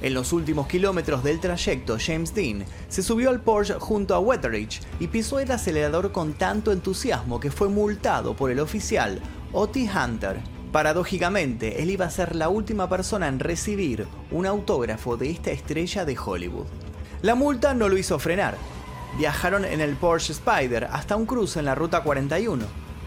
En 0.02 0.14
los 0.14 0.32
últimos 0.32 0.66
kilómetros 0.66 1.22
del 1.22 1.38
trayecto, 1.38 1.96
James 2.04 2.34
Dean 2.34 2.64
se 2.88 3.04
subió 3.04 3.30
al 3.30 3.40
Porsche 3.40 3.74
junto 3.74 4.16
a 4.16 4.18
Wetterich 4.18 4.80
y 4.98 5.06
pisó 5.06 5.38
el 5.38 5.52
acelerador 5.52 6.10
con 6.10 6.32
tanto 6.32 6.72
entusiasmo 6.72 7.38
que 7.38 7.52
fue 7.52 7.68
multado 7.68 8.34
por 8.34 8.50
el 8.50 8.58
oficial 8.58 9.20
Otis 9.52 9.88
Hunter. 9.94 10.40
Paradójicamente, 10.72 11.80
él 11.84 11.90
iba 11.90 12.06
a 12.06 12.10
ser 12.10 12.34
la 12.34 12.48
última 12.48 12.88
persona 12.88 13.28
en 13.28 13.38
recibir 13.38 14.08
un 14.32 14.44
autógrafo 14.44 15.16
de 15.16 15.30
esta 15.30 15.52
estrella 15.52 16.04
de 16.04 16.18
Hollywood. 16.18 16.85
La 17.22 17.34
multa 17.34 17.72
no 17.72 17.88
lo 17.88 17.96
hizo 17.96 18.18
frenar. 18.18 18.56
Viajaron 19.16 19.64
en 19.64 19.80
el 19.80 19.96
Porsche 19.96 20.32
Spider 20.32 20.88
hasta 20.92 21.16
un 21.16 21.24
cruce 21.24 21.58
en 21.58 21.64
la 21.64 21.74
Ruta 21.74 22.02
41. 22.02 22.66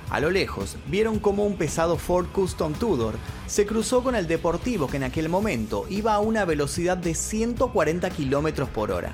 A 0.10 0.20
lo 0.20 0.32
lejos, 0.32 0.78
vieron 0.88 1.20
cómo 1.20 1.46
un 1.46 1.56
pesado 1.56 1.96
Ford 1.96 2.26
Custom 2.34 2.74
Tudor 2.74 3.14
se 3.46 3.68
cruzó 3.68 4.04
con 4.04 4.16
el 4.16 4.28
Deportivo 4.28 4.88
que 4.88 4.98
en 4.98 5.04
aquel 5.04 5.30
momento 5.30 5.86
iba 5.90 6.16
a 6.16 6.20
una 6.20 6.46
velocidad 6.46 6.98
de 6.98 7.14
140 7.14 8.10
km 8.10 8.66
por 8.68 8.92
hora. 8.92 9.14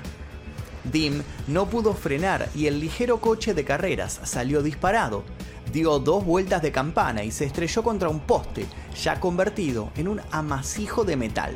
Dim 0.84 1.22
no 1.46 1.66
pudo 1.66 1.92
frenar 1.92 2.48
y 2.54 2.66
el 2.66 2.80
ligero 2.80 3.20
coche 3.20 3.52
de 3.52 3.64
carreras 3.64 4.20
salió 4.24 4.62
disparado, 4.62 5.24
dio 5.70 5.98
dos 5.98 6.24
vueltas 6.24 6.62
de 6.62 6.72
campana 6.72 7.22
y 7.24 7.30
se 7.30 7.44
estrelló 7.44 7.82
contra 7.82 8.08
un 8.08 8.20
poste, 8.20 8.64
ya 9.02 9.20
convertido 9.20 9.90
en 9.96 10.08
un 10.08 10.22
amasijo 10.30 11.04
de 11.04 11.16
metal. 11.16 11.54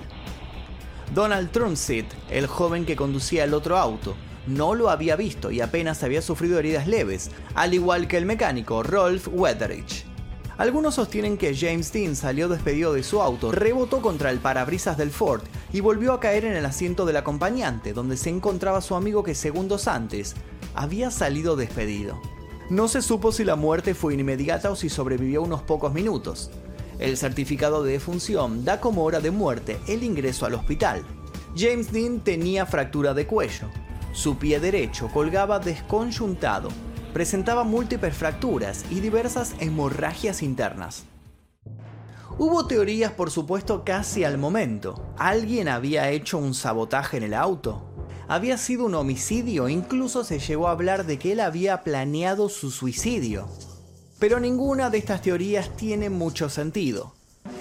Donald 1.15 1.51
Trumsit, 1.51 2.07
el 2.31 2.47
joven 2.47 2.87
que 2.87 2.95
conducía 2.95 3.43
el 3.43 3.53
otro 3.53 3.77
auto, 3.77 4.15
no 4.47 4.77
lo 4.77 4.91
había 4.91 5.17
visto 5.17 5.51
y 5.51 5.61
apenas 5.61 6.05
había 6.05 6.23
sufrido 6.23 6.59
heridas 6.59 6.87
leves, 6.87 7.33
al 7.55 7.75
igual 7.75 8.07
que 8.07 8.17
el 8.17 8.27
mecánico 8.27 8.85
Rolf 8.85 9.27
Wetherich. 9.33 10.05
Algunos 10.57 10.95
sostienen 10.95 11.37
que 11.37 11.57
James 11.57 11.93
Dean 11.93 12.15
salió 12.15 12.49
despedido 12.49 12.93
de 12.93 13.03
su 13.03 13.21
auto, 13.23 13.51
rebotó 13.51 14.01
contra 14.03 14.31
el 14.31 14.39
parabrisas 14.39 14.97
del 14.97 15.11
Ford 15.11 15.43
y 15.73 15.81
volvió 15.81 16.13
a 16.13 16.21
caer 16.21 16.45
en 16.45 16.55
el 16.55 16.65
asiento 16.65 17.05
del 17.07 17.17
acompañante, 17.17 17.93
donde 17.93 18.17
se 18.17 18.31
encontraba 18.31 18.81
su 18.81 18.95
amigo 18.95 19.25
que 19.25 19.35
segundos 19.35 19.89
antes 19.89 20.37
había 20.75 21.11
salido 21.11 21.57
despedido. 21.57 22.21
No 22.69 22.87
se 22.87 23.03
supo 23.03 23.33
si 23.33 23.43
la 23.43 23.57
muerte 23.57 23.95
fue 23.95 24.15
inmediata 24.15 24.71
o 24.71 24.77
si 24.77 24.89
sobrevivió 24.89 25.43
unos 25.43 25.63
pocos 25.63 25.93
minutos. 25.93 26.53
El 27.01 27.17
certificado 27.17 27.83
de 27.83 27.93
defunción 27.93 28.65
da 28.65 28.81
como 28.81 29.03
hora 29.03 29.21
de 29.21 29.33
muerte 29.33 29.81
el 29.89 30.05
ingreso 30.05 30.47
al 30.47 30.55
hospital. 30.55 31.03
James 31.57 31.91
Dean 31.91 32.21
tenía 32.21 32.67
fractura 32.67 33.15
de 33.15 33.27
cuello. 33.27 33.69
Su 34.13 34.39
pie 34.39 34.61
derecho 34.61 35.09
colgaba 35.09 35.59
desconyuntado. 35.59 36.69
Presentaba 37.13 37.65
múltiples 37.65 38.15
fracturas 38.15 38.85
y 38.91 39.01
diversas 39.01 39.55
hemorragias 39.59 40.43
internas. 40.43 41.07
Hubo 42.39 42.67
teorías, 42.67 43.13
por 43.13 43.31
supuesto, 43.31 43.83
casi 43.85 44.23
al 44.23 44.39
momento. 44.39 45.13
¿Alguien 45.19 45.69
había 45.69 46.11
hecho 46.11 46.39
un 46.39 46.55
sabotaje 46.55 47.17
en 47.17 47.25
el 47.25 47.35
auto? 47.35 47.91
había 48.31 48.59
sido 48.59 48.85
un 48.85 48.95
homicidio, 48.95 49.69
incluso 49.69 50.23
se 50.23 50.39
llegó 50.39 50.69
a 50.69 50.71
hablar 50.71 51.05
de 51.05 51.19
que 51.19 51.33
él 51.33 51.41
había 51.41 51.83
planeado 51.83 52.49
su 52.49 52.71
suicidio. 52.71 53.49
Pero 54.21 54.39
ninguna 54.39 54.91
de 54.91 54.99
estas 54.99 55.23
teorías 55.23 55.75
tiene 55.77 56.11
mucho 56.11 56.49
sentido. 56.51 57.15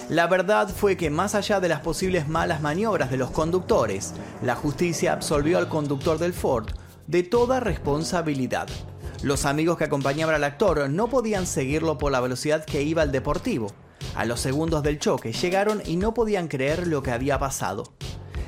La 0.09 0.27
verdad 0.27 0.67
fue 0.67 0.97
que 0.97 1.09
más 1.09 1.33
allá 1.33 1.59
de 1.59 1.69
las 1.69 1.79
posibles 1.79 2.27
malas 2.27 2.61
maniobras 2.61 3.09
de 3.09 3.17
los 3.17 3.31
conductores, 3.31 4.13
la 4.43 4.55
justicia 4.55 5.13
absolvió 5.13 5.57
al 5.57 5.69
conductor 5.69 6.17
del 6.17 6.33
Ford 6.33 6.67
de 7.07 7.23
toda 7.23 7.61
responsabilidad. 7.61 8.67
Los 9.23 9.45
amigos 9.45 9.77
que 9.77 9.85
acompañaban 9.85 10.35
al 10.35 10.43
actor 10.43 10.89
no 10.89 11.07
podían 11.07 11.47
seguirlo 11.47 11.97
por 11.97 12.11
la 12.11 12.19
velocidad 12.19 12.65
que 12.65 12.83
iba 12.83 13.03
el 13.03 13.11
deportivo. 13.11 13.71
A 14.15 14.25
los 14.25 14.41
segundos 14.41 14.83
del 14.83 14.99
choque 14.99 15.31
llegaron 15.31 15.81
y 15.85 15.95
no 15.95 16.13
podían 16.13 16.49
creer 16.49 16.87
lo 16.87 17.01
que 17.01 17.11
había 17.11 17.39
pasado. 17.39 17.93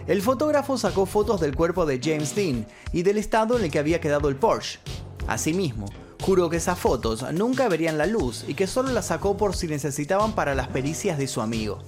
El 0.06 0.22
fotógrafo 0.22 0.78
sacó 0.78 1.06
fotos 1.06 1.40
del 1.40 1.56
cuerpo 1.56 1.86
de 1.86 2.02
James 2.04 2.36
Dean 2.36 2.68
y 2.92 3.04
del 3.04 3.18
estado 3.18 3.58
en 3.58 3.66
el 3.66 3.72
que 3.72 3.80
había 3.80 4.02
quedado 4.02 4.28
el 4.28 4.36
Porsche. 4.36 4.80
Asimismo, 5.28 5.86
juró 6.22 6.50
que 6.50 6.58
esas 6.58 6.78
fotos 6.78 7.26
nunca 7.34 7.68
verían 7.68 7.98
la 7.98 8.06
luz 8.06 8.46
y 8.48 8.54
que 8.54 8.68
solo 8.68 8.92
las 8.92 9.08
sacó 9.08 9.36
por 9.38 9.56
si 9.56 9.68
necesitaban 9.68 10.34
para 10.34 10.56
las 10.56 10.68
pericias 10.68 11.18
de 11.18 11.28
su 11.28 11.42
amigo. 11.42 11.80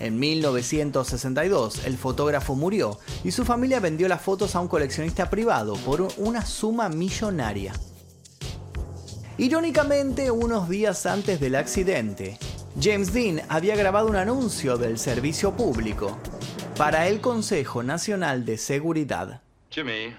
En 0.00 0.18
1962, 0.18 1.86
el 1.86 1.96
fotógrafo 1.96 2.54
murió 2.54 2.98
y 3.24 3.30
su 3.30 3.44
familia 3.44 3.80
vendió 3.80 4.08
las 4.08 4.20
fotos 4.22 4.54
a 4.54 4.60
un 4.60 4.68
coleccionista 4.68 5.30
privado 5.30 5.74
por 5.76 6.08
una 6.18 6.44
suma 6.44 6.88
millonaria. 6.88 7.72
Irónicamente, 9.38 10.30
unos 10.30 10.68
días 10.68 11.04
antes 11.06 11.40
del 11.40 11.56
accidente, 11.56 12.38
James 12.80 13.12
Dean 13.12 13.42
había 13.48 13.76
grabado 13.76 14.08
un 14.08 14.16
anuncio 14.16 14.76
del 14.76 14.98
servicio 14.98 15.54
público 15.54 16.18
para 16.76 17.08
el 17.08 17.20
Consejo 17.20 17.82
Nacional 17.82 18.44
de 18.44 18.58
Seguridad. 18.58 19.40
Jimmy, 19.70 20.14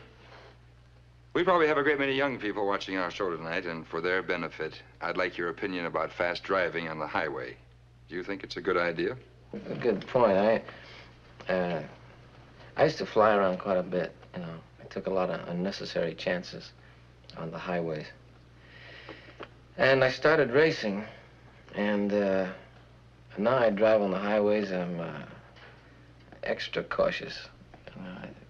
we 1.37 1.43
probably 1.43 1.67
have 1.67 1.77
a 1.77 1.83
great 1.83 1.99
many 1.99 2.13
young 2.13 2.39
people 2.39 2.65
watching 2.65 2.97
our 2.97 3.11
show 3.11 3.29
tonight, 3.29 3.67
and 3.67 3.85
for 3.85 4.01
their 4.01 4.23
benefit, 4.23 4.81
I'd 5.01 5.17
like 5.17 5.37
your 5.37 5.49
opinion 5.49 5.85
about 5.85 6.11
fast 6.11 6.41
driving 6.41 6.87
on 6.87 6.97
the 6.97 7.05
highway. 7.05 7.55
Do 8.09 8.15
you 8.15 8.23
think 8.23 8.43
it's 8.43 8.57
a 8.57 8.61
good 8.61 8.75
idea? 8.75 9.15
A 9.53 9.75
good 9.75 10.07
point. 10.07 10.35
I, 10.35 10.63
uh, 11.47 11.83
I 12.75 12.85
used 12.85 12.97
to 12.97 13.05
fly 13.05 13.35
around 13.35 13.59
quite 13.59 13.77
a 13.77 13.83
bit. 13.83 14.15
You 14.33 14.41
know, 14.41 14.55
I 14.81 14.85
took 14.85 15.05
a 15.05 15.11
lot 15.11 15.29
of 15.29 15.47
unnecessary 15.47 16.15
chances 16.15 16.71
on 17.37 17.51
the 17.51 17.59
highways. 17.59 18.07
And 19.77 20.03
I 20.03 20.09
started 20.09 20.49
racing, 20.49 21.05
and 21.75 22.11
uh, 22.13 22.47
now 23.37 23.59
I 23.59 23.69
drive 23.69 24.01
on 24.01 24.09
the 24.09 24.17
highways. 24.17 24.71
I'm 24.71 24.99
uh, 24.99 25.21
extra 26.41 26.81
cautious. 26.83 27.47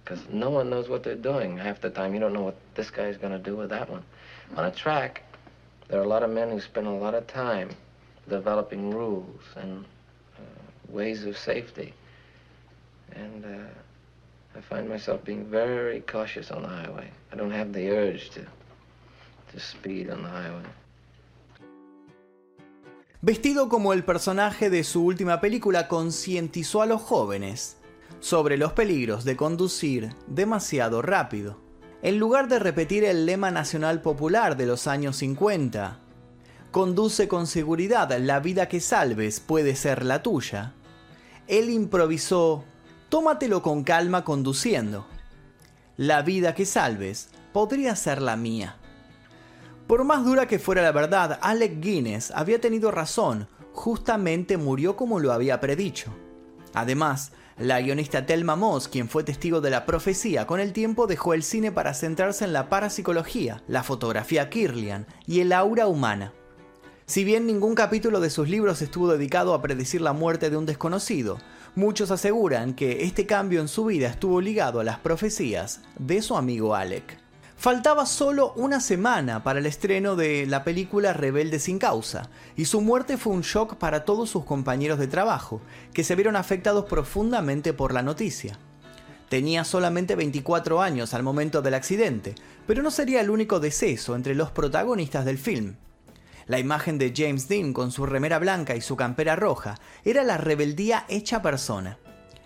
Because 0.07 0.23
no 0.29 0.49
one 0.49 0.69
knows 0.69 0.87
what 0.87 1.03
they're 1.03 1.15
doing. 1.15 1.57
Half 1.57 1.81
the 1.81 1.89
time, 1.89 2.13
you 2.13 2.21
don't 2.21 2.31
know 2.31 2.43
what 2.43 2.55
this 2.75 2.89
guy's 2.89 3.17
going 3.17 3.33
to 3.33 3.39
do 3.39 3.57
with 3.57 3.69
that 3.71 3.89
one. 3.89 4.03
On 4.55 4.63
a 4.63 4.71
track, 4.71 5.21
there 5.89 5.99
are 5.99 6.03
a 6.03 6.07
lot 6.07 6.23
of 6.23 6.29
men 6.29 6.49
who 6.49 6.61
spend 6.61 6.87
a 6.87 6.91
lot 6.91 7.13
of 7.13 7.27
time 7.27 7.71
developing 8.29 8.91
rules 8.91 9.41
and 9.57 9.83
uh, 10.37 10.41
ways 10.87 11.25
of 11.25 11.37
safety. 11.37 11.93
And 13.17 13.43
uh, 13.43 14.57
I 14.57 14.61
find 14.61 14.87
myself 14.87 15.25
being 15.25 15.43
very 15.43 15.99
cautious 15.99 16.51
on 16.51 16.61
the 16.61 16.69
highway. 16.69 17.11
I 17.33 17.35
don't 17.35 17.51
have 17.51 17.73
the 17.73 17.89
urge 17.89 18.29
to, 18.29 18.45
to 19.51 19.59
speed 19.59 20.09
on 20.09 20.23
the 20.23 20.29
highway. 20.29 20.63
Vestido 23.21 23.67
como 23.67 23.91
el 23.91 24.03
personaje 24.03 24.69
de 24.69 24.85
su 24.85 25.03
última 25.03 25.41
película, 25.41 25.89
concientizó 25.89 26.81
a 26.81 26.85
los 26.85 27.01
jóvenes 27.01 27.76
sobre 28.19 28.57
los 28.57 28.73
peligros 28.73 29.23
de 29.23 29.35
conducir 29.35 30.15
demasiado 30.27 31.01
rápido. 31.01 31.59
En 32.01 32.19
lugar 32.19 32.47
de 32.47 32.59
repetir 32.59 33.03
el 33.03 33.25
lema 33.25 33.51
nacional 33.51 34.01
popular 34.01 34.57
de 34.57 34.65
los 34.65 34.87
años 34.87 35.17
50, 35.17 35.99
conduce 36.71 37.27
con 37.27 37.47
seguridad, 37.47 38.15
la 38.19 38.39
vida 38.39 38.67
que 38.67 38.79
salves 38.79 39.39
puede 39.39 39.75
ser 39.75 40.05
la 40.05 40.21
tuya, 40.21 40.73
él 41.47 41.69
improvisó, 41.69 42.65
tómatelo 43.07 43.61
con 43.61 43.83
calma 43.83 44.25
conduciendo. 44.25 45.07
La 45.95 46.21
vida 46.21 46.53
que 46.53 46.65
salves 46.65 47.29
podría 47.53 47.95
ser 47.95 48.21
la 48.21 48.35
mía. 48.35 48.75
Por 49.87 50.03
más 50.03 50.25
dura 50.25 50.45
que 50.45 50.59
fuera 50.59 50.81
la 50.81 50.91
verdad, 50.91 51.39
Alec 51.41 51.79
Guinness 51.79 52.31
había 52.31 52.59
tenido 52.59 52.91
razón, 52.91 53.47
justamente 53.71 54.57
murió 54.57 54.97
como 54.97 55.19
lo 55.19 55.31
había 55.31 55.61
predicho. 55.61 56.13
Además, 56.73 57.31
la 57.59 57.81
guionista 57.81 58.25
Thelma 58.25 58.55
Moss, 58.55 58.87
quien 58.87 59.09
fue 59.09 59.23
testigo 59.23 59.61
de 59.61 59.71
la 59.71 59.85
profecía, 59.85 60.45
con 60.45 60.59
el 60.59 60.73
tiempo 60.73 61.07
dejó 61.07 61.33
el 61.33 61.41
cine 61.41 61.71
para 61.71 61.95
centrarse 61.95 62.45
en 62.45 62.53
la 62.53 62.69
parapsicología, 62.69 63.63
la 63.67 63.83
fotografía 63.83 64.49
Kirlian 64.49 65.07
y 65.25 65.39
el 65.39 65.51
aura 65.51 65.87
humana. 65.87 66.33
Si 67.07 67.23
bien 67.23 67.47
ningún 67.47 67.73
capítulo 67.73 68.19
de 68.19 68.29
sus 68.29 68.49
libros 68.49 68.81
estuvo 68.81 69.11
dedicado 69.11 69.53
a 69.53 69.61
predecir 69.61 70.01
la 70.01 70.13
muerte 70.13 70.49
de 70.49 70.57
un 70.57 70.65
desconocido, 70.65 71.39
muchos 71.73 72.11
aseguran 72.11 72.75
que 72.75 73.03
este 73.05 73.25
cambio 73.25 73.61
en 73.61 73.69
su 73.69 73.85
vida 73.85 74.07
estuvo 74.07 74.39
ligado 74.39 74.79
a 74.79 74.83
las 74.83 74.99
profecías 74.99 75.81
de 75.97 76.21
su 76.21 76.37
amigo 76.37 76.75
Alec. 76.75 77.26
Faltaba 77.57 78.05
solo 78.05 78.53
una 78.55 78.79
semana 78.79 79.41
para 79.41 79.57
el 79.57 79.65
estreno 79.65 80.15
de 80.15 80.45
la 80.45 80.63
película 80.63 81.13
Rebelde 81.13 81.57
sin 81.57 81.79
causa, 81.79 82.29
y 82.55 82.65
su 82.65 82.81
muerte 82.81 83.17
fue 83.17 83.33
un 83.33 83.41
shock 83.41 83.77
para 83.77 84.05
todos 84.05 84.29
sus 84.29 84.45
compañeros 84.45 84.99
de 84.99 85.07
trabajo, 85.07 85.59
que 85.91 86.03
se 86.03 86.13
vieron 86.13 86.35
afectados 86.35 86.85
profundamente 86.85 87.73
por 87.73 87.95
la 87.95 88.03
noticia. 88.03 88.59
Tenía 89.27 89.63
solamente 89.63 90.15
24 90.15 90.83
años 90.83 91.15
al 91.15 91.23
momento 91.23 91.63
del 91.63 91.73
accidente, 91.73 92.35
pero 92.67 92.83
no 92.83 92.91
sería 92.91 93.21
el 93.21 93.31
único 93.31 93.59
deceso 93.59 94.15
entre 94.15 94.35
los 94.35 94.51
protagonistas 94.51 95.25
del 95.25 95.39
film. 95.39 95.77
La 96.45 96.59
imagen 96.59 96.99
de 96.99 97.11
James 97.13 97.47
Dean 97.47 97.73
con 97.73 97.91
su 97.91 98.05
remera 98.05 98.37
blanca 98.37 98.75
y 98.75 98.81
su 98.81 98.95
campera 98.95 99.35
roja 99.35 99.79
era 100.05 100.23
la 100.23 100.37
rebeldía 100.37 101.05
hecha 101.09 101.41
persona. 101.41 101.97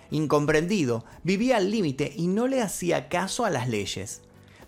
Incomprendido, 0.10 1.04
vivía 1.24 1.58
al 1.58 1.70
límite 1.70 2.14
y 2.16 2.28
no 2.28 2.48
le 2.48 2.62
hacía 2.62 3.10
caso 3.10 3.44
a 3.44 3.50
las 3.50 3.68
leyes. 3.68 4.22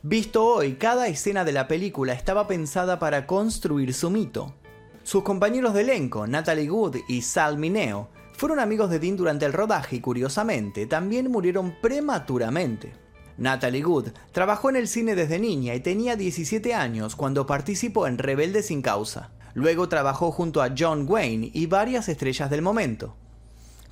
Visto 0.06 0.46
hoy, 0.46 0.74
cada 0.74 1.08
escena 1.08 1.46
de 1.46 1.54
la 1.54 1.70
película 1.70 2.12
estaba 2.12 2.46
pensada 2.46 3.00
para 3.00 3.26
construir 3.26 3.94
su 3.94 4.10
mito. 4.10 4.54
Sus 5.04 5.24
compañeros 5.24 5.74
de 5.74 5.80
elenco, 5.80 6.28
Natalie 6.28 6.70
Wood 6.70 6.98
y 7.08 7.22
Sal 7.22 7.58
Mineo, 7.58 8.10
fueron 8.34 8.60
amigos 8.60 8.90
de 8.90 9.00
Dean 9.00 9.16
durante 9.16 9.46
el 9.46 9.54
rodaje 9.54 9.96
y 9.96 10.00
curiosamente 10.02 10.88
también 10.88 11.32
murieron 11.32 11.78
prematuramente. 11.82 12.92
Natalie 13.38 13.86
Wood 13.86 14.10
trabajó 14.34 14.70
en 14.70 14.76
el 14.76 14.90
cine 14.90 15.16
desde 15.16 15.40
niña 15.40 15.74
y 15.74 15.80
tenía 15.80 16.18
17 16.18 16.74
años 16.74 17.16
cuando 17.16 17.46
participó 17.46 18.06
en 18.06 18.18
Rebelde 18.18 18.62
sin 18.62 18.82
causa. 18.82 19.32
Luego 19.54 19.88
trabajó 19.88 20.34
junto 20.34 20.62
a 20.62 20.74
John 20.78 21.06
Wayne 21.08 21.50
y 21.54 21.68
varias 21.68 22.10
estrellas 22.10 22.50
del 22.50 22.62
momento. 22.62 23.16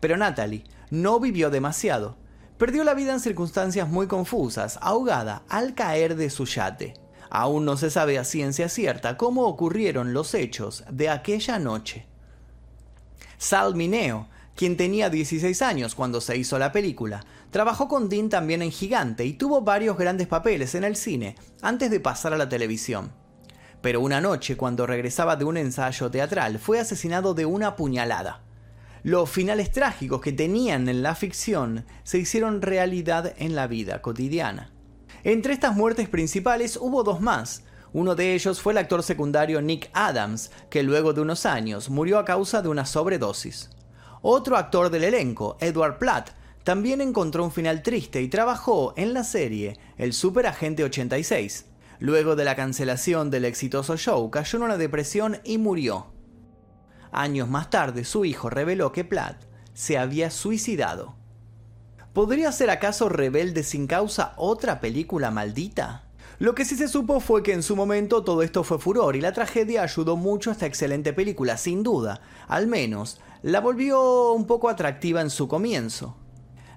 Pero 0.01 0.17
Natalie 0.17 0.65
no 0.89 1.21
vivió 1.21 1.49
demasiado 1.49 2.17
perdió 2.61 2.83
la 2.83 2.93
vida 2.93 3.11
en 3.11 3.19
circunstancias 3.19 3.89
muy 3.89 4.05
confusas, 4.05 4.77
ahogada 4.83 5.41
al 5.49 5.73
caer 5.73 6.15
de 6.15 6.29
su 6.29 6.45
yate. 6.45 6.93
Aún 7.31 7.65
no 7.65 7.75
se 7.75 7.89
sabe 7.89 8.19
a 8.19 8.23
ciencia 8.23 8.69
cierta 8.69 9.17
cómo 9.17 9.47
ocurrieron 9.47 10.13
los 10.13 10.35
hechos 10.35 10.83
de 10.87 11.09
aquella 11.09 11.57
noche. 11.57 12.05
Sal 13.39 13.73
Mineo, 13.73 14.27
quien 14.55 14.77
tenía 14.77 15.09
16 15.09 15.59
años 15.63 15.95
cuando 15.95 16.21
se 16.21 16.37
hizo 16.37 16.59
la 16.59 16.71
película, 16.71 17.25
trabajó 17.49 17.87
con 17.87 18.09
Dean 18.09 18.29
también 18.29 18.61
en 18.61 18.69
Gigante 18.69 19.25
y 19.25 19.33
tuvo 19.33 19.61
varios 19.61 19.97
grandes 19.97 20.27
papeles 20.27 20.75
en 20.75 20.83
el 20.83 20.95
cine 20.95 21.37
antes 21.63 21.89
de 21.89 21.99
pasar 21.99 22.31
a 22.31 22.37
la 22.37 22.47
televisión. 22.47 23.11
Pero 23.81 24.01
una 24.01 24.21
noche, 24.21 24.55
cuando 24.55 24.85
regresaba 24.85 25.35
de 25.35 25.45
un 25.45 25.57
ensayo 25.57 26.11
teatral, 26.11 26.59
fue 26.59 26.79
asesinado 26.79 27.33
de 27.33 27.47
una 27.47 27.75
puñalada 27.75 28.43
los 29.03 29.29
finales 29.29 29.71
trágicos 29.71 30.21
que 30.21 30.31
tenían 30.31 30.87
en 30.87 31.01
la 31.01 31.15
ficción 31.15 31.85
se 32.03 32.19
hicieron 32.19 32.61
realidad 32.61 33.33
en 33.37 33.55
la 33.55 33.65
vida 33.65 34.01
cotidiana. 34.01 34.71
Entre 35.23 35.53
estas 35.53 35.75
muertes 35.75 36.07
principales 36.07 36.77
hubo 36.77 37.03
dos 37.03 37.19
más. 37.19 37.63
Uno 37.93 38.15
de 38.15 38.35
ellos 38.35 38.61
fue 38.61 38.73
el 38.73 38.77
actor 38.77 39.01
secundario 39.01 39.61
Nick 39.61 39.89
Adams, 39.93 40.51
que 40.69 40.83
luego 40.83 41.13
de 41.13 41.21
unos 41.21 41.45
años 41.45 41.89
murió 41.89 42.19
a 42.19 42.25
causa 42.25 42.61
de 42.61 42.69
una 42.69 42.85
sobredosis. 42.85 43.71
Otro 44.21 44.55
actor 44.55 44.91
del 44.91 45.03
elenco, 45.03 45.57
Edward 45.59 45.97
Platt, 45.97 46.29
también 46.63 47.01
encontró 47.01 47.43
un 47.43 47.51
final 47.51 47.81
triste 47.81 48.21
y 48.21 48.27
trabajó 48.27 48.93
en 48.97 49.15
la 49.15 49.23
serie 49.23 49.79
El 49.97 50.13
Super 50.13 50.45
Agente 50.45 50.83
86. 50.83 51.65
Luego 51.97 52.35
de 52.35 52.45
la 52.45 52.55
cancelación 52.55 53.31
del 53.31 53.45
exitoso 53.45 53.97
show, 53.97 54.29
cayó 54.29 54.57
en 54.57 54.63
una 54.63 54.77
depresión 54.77 55.39
y 55.43 55.57
murió. 55.57 56.10
Años 57.11 57.49
más 57.49 57.69
tarde, 57.69 58.05
su 58.05 58.25
hijo 58.25 58.49
reveló 58.49 58.91
que 58.91 59.03
Platt 59.03 59.43
se 59.73 59.97
había 59.97 60.31
suicidado. 60.31 61.15
¿Podría 62.13 62.51
ser 62.51 62.69
acaso 62.69 63.09
Rebelde 63.09 63.63
sin 63.63 63.87
causa 63.87 64.33
otra 64.37 64.81
película 64.81 65.31
maldita? 65.31 66.03
Lo 66.39 66.55
que 66.55 66.65
sí 66.65 66.75
se 66.75 66.87
supo 66.87 67.19
fue 67.19 67.43
que 67.43 67.53
en 67.53 67.63
su 67.63 67.75
momento 67.75 68.23
todo 68.23 68.41
esto 68.41 68.63
fue 68.63 68.79
furor 68.79 69.15
y 69.15 69.21
la 69.21 69.31
tragedia 69.31 69.83
ayudó 69.83 70.17
mucho 70.17 70.49
a 70.49 70.53
esta 70.53 70.65
excelente 70.65 71.13
película, 71.13 71.55
sin 71.55 71.83
duda, 71.83 72.21
al 72.47 72.67
menos 72.67 73.21
la 73.43 73.59
volvió 73.59 74.33
un 74.33 74.47
poco 74.47 74.67
atractiva 74.67 75.21
en 75.21 75.29
su 75.29 75.47
comienzo. 75.47 76.17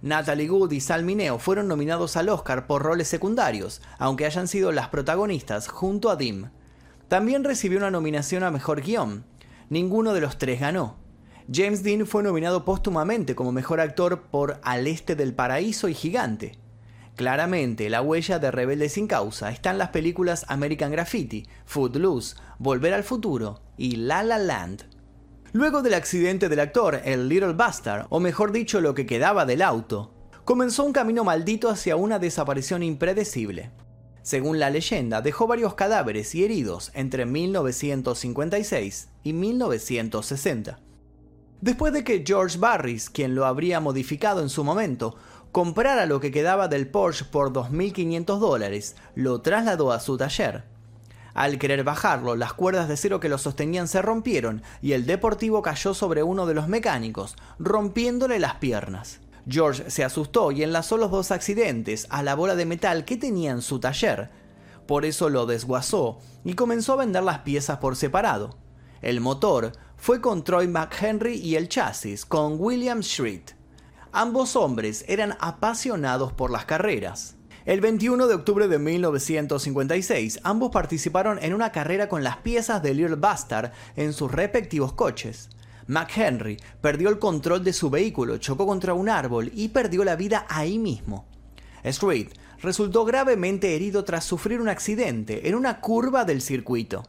Natalie 0.03 0.51
Wood 0.51 0.73
y 0.73 0.81
Sal 0.81 1.03
Mineo 1.03 1.39
fueron 1.39 1.67
nominados 1.67 2.19
al 2.19 2.29
Oscar 2.29 2.67
por 2.67 2.83
roles 2.83 3.09
secundarios, 3.09 3.81
aunque 3.99 4.27
hayan 4.27 4.49
sido 4.49 4.71
las 4.71 4.89
protagonistas 4.89 5.69
junto 5.69 6.11
a 6.11 6.17
Dim. 6.17 6.51
También 7.09 7.43
recibió 7.43 7.79
una 7.79 7.91
nominación 7.91 8.43
a 8.43 8.51
Mejor 8.51 8.83
Guión, 8.83 9.25
ninguno 9.71 10.13
de 10.13 10.21
los 10.21 10.39
tres 10.39 10.61
ganó. 10.61 10.97
James 11.53 11.83
Dean 11.83 12.07
fue 12.07 12.23
nominado 12.23 12.65
póstumamente 12.65 13.35
como 13.35 13.53
mejor 13.53 13.81
actor 13.81 14.23
por 14.31 14.61
Al 14.63 14.87
Este 14.87 15.15
del 15.15 15.35
Paraíso 15.35 15.89
y 15.89 15.95
Gigante. 15.95 16.59
Claramente, 17.17 17.91
la 17.91 18.03
huella 18.03 18.39
de 18.39 18.51
Rebelde 18.51 18.89
sin 18.89 19.07
causa 19.07 19.51
está 19.51 19.71
en 19.71 19.79
las 19.79 19.91
películas 19.91 20.47
American 20.49 20.91
Graffiti, 20.91 21.47
Footloose, 21.65 22.37
Volver 22.59 22.95
al 22.95 23.05
Futuro 23.05 23.61
y 23.77 23.97
La 23.97 24.23
La 24.23 24.39
Land. 24.39 24.87
Luego 25.53 25.83
del 25.83 25.95
accidente 25.95 26.49
del 26.49 26.59
actor, 26.59 27.01
el 27.05 27.29
Little 27.29 27.53
Bastard, 27.53 28.07
o 28.09 28.19
mejor 28.19 28.51
dicho, 28.51 28.81
lo 28.81 28.95
que 28.95 29.07
quedaba 29.07 29.47
del 29.47 29.63
auto, 29.63 30.13
comenzó 30.45 30.83
un 30.85 30.93
camino 30.93 31.23
maldito 31.23 31.71
hacia 31.71 31.95
una 31.95 32.19
desaparición 32.19 32.83
impredecible. 32.83 33.71
Según 34.25 34.59
la 34.59 34.71
leyenda, 34.71 35.21
dejó 35.21 35.47
varios 35.47 35.75
cadáveres 35.75 36.35
y 36.35 36.47
heridos 36.47 36.91
entre 36.95 37.27
1956 37.27 39.09
y 39.23 39.35
1960. 39.35 40.79
Después 41.61 41.93
de 41.93 42.05
que 42.05 42.25
George 42.27 42.57
Barris, 42.57 43.11
quien 43.11 43.35
lo 43.35 43.45
habría 43.45 43.81
modificado 43.81 44.41
en 44.41 44.49
su 44.49 44.65
momento, 44.65 45.15
comprara 45.53 46.07
lo 46.07 46.21
que 46.21 46.31
quedaba 46.31 46.69
del 46.69 46.89
Porsche 46.89 47.27
por 47.27 47.53
2.500 47.53 48.39
dólares, 48.39 48.97
lo 49.15 49.43
trasladó 49.43 49.93
a 49.93 50.01
su 50.01 50.17
taller. 50.17 50.65
Al 51.35 51.59
querer 51.59 51.85
bajarlo, 51.85 52.35
las 52.35 52.55
cuerdas 52.55 52.89
de 52.89 52.95
acero 52.95 53.21
que 53.21 53.29
lo 53.29 53.37
sostenían 53.37 53.89
se 53.89 54.01
rompieron 54.01 54.63
y 54.81 54.93
el 54.93 55.05
deportivo 55.05 55.61
cayó 55.61 55.93
sobre 55.93 56.23
uno 56.23 56.47
de 56.47 56.55
los 56.55 56.67
mecánicos, 56.67 57.37
rompiéndole 57.59 58.39
las 58.39 58.55
piernas. 58.55 59.21
George 59.49 59.91
se 59.91 60.05
asustó 60.05 60.53
y 60.53 60.63
enlazó 60.63 60.97
los 60.97 61.11
dos 61.11 61.31
accidentes 61.31 62.07
a 62.11 62.23
la 62.23 62.35
bola 62.35 62.55
de 62.55 62.67
metal 62.67 63.05
que 63.05 63.17
tenía 63.17 63.51
en 63.51 63.63
su 63.63 63.79
taller. 63.79 64.31
Por 64.87 65.05
eso 65.05 65.29
lo 65.29 65.47
desguazó 65.47 66.19
y 66.45 66.55
comenzó 66.55 66.95
a 66.95 66.97
vender 66.97 67.23
las 67.23 67.41
piezas 67.41 67.79
por 67.79 67.97
separado. 67.97 68.57
El 69.03 69.21
motor 69.21 69.73
fue 69.97 70.21
con 70.21 70.45
Troy 70.45 70.67
McHenry 70.67 71.35
y 71.35 71.57
el 71.57 71.69
chasis 71.69 72.25
con 72.25 72.57
William 72.59 73.01
Street. 73.01 73.51
Ambos 74.13 74.57
hombres 74.57 75.05
eran 75.09 75.37
apasionados 75.41 76.33
por 76.33 76.51
las 76.51 76.65
carreras. 76.65 77.37
El 77.67 77.81
21 77.81 78.27
de 78.27 78.35
octubre 78.35 78.69
de 78.69 78.79
1956, 78.79 80.41
ambos 80.43 80.71
participaron 80.71 81.39
en 81.43 81.55
una 81.55 81.73
carrera 81.73 82.09
con 82.09 82.23
las 82.23 82.37
piezas 82.39 82.83
de 82.83 82.93
Little 82.93 83.17
Bastard 83.17 83.73
en 83.97 84.13
sus 84.13 84.31
respectivos 84.31 84.93
coches. 84.93 85.49
McHenry 85.87 86.59
perdió 86.81 87.09
el 87.09 87.19
control 87.19 87.63
de 87.63 87.73
su 87.73 87.91
vehículo, 87.91 88.39
chocó 88.39 88.67
contra 88.67 88.95
un 88.95 89.09
árbol 89.09 89.51
y 89.55 89.69
perdió 89.69 90.05
la 90.05 90.17
vida 90.17 90.47
ahí 90.49 90.79
mismo. 90.79 91.27
Street 91.83 92.29
resultó 92.63 93.05
gravemente 93.05 93.75
herido 93.77 94.05
tras 94.05 94.25
sufrir 94.25 94.61
un 94.61 94.69
accidente 94.69 95.49
en 95.49 95.55
una 95.55 95.81
curva 95.81 96.25
del 96.25 96.41
circuito. 96.41 97.05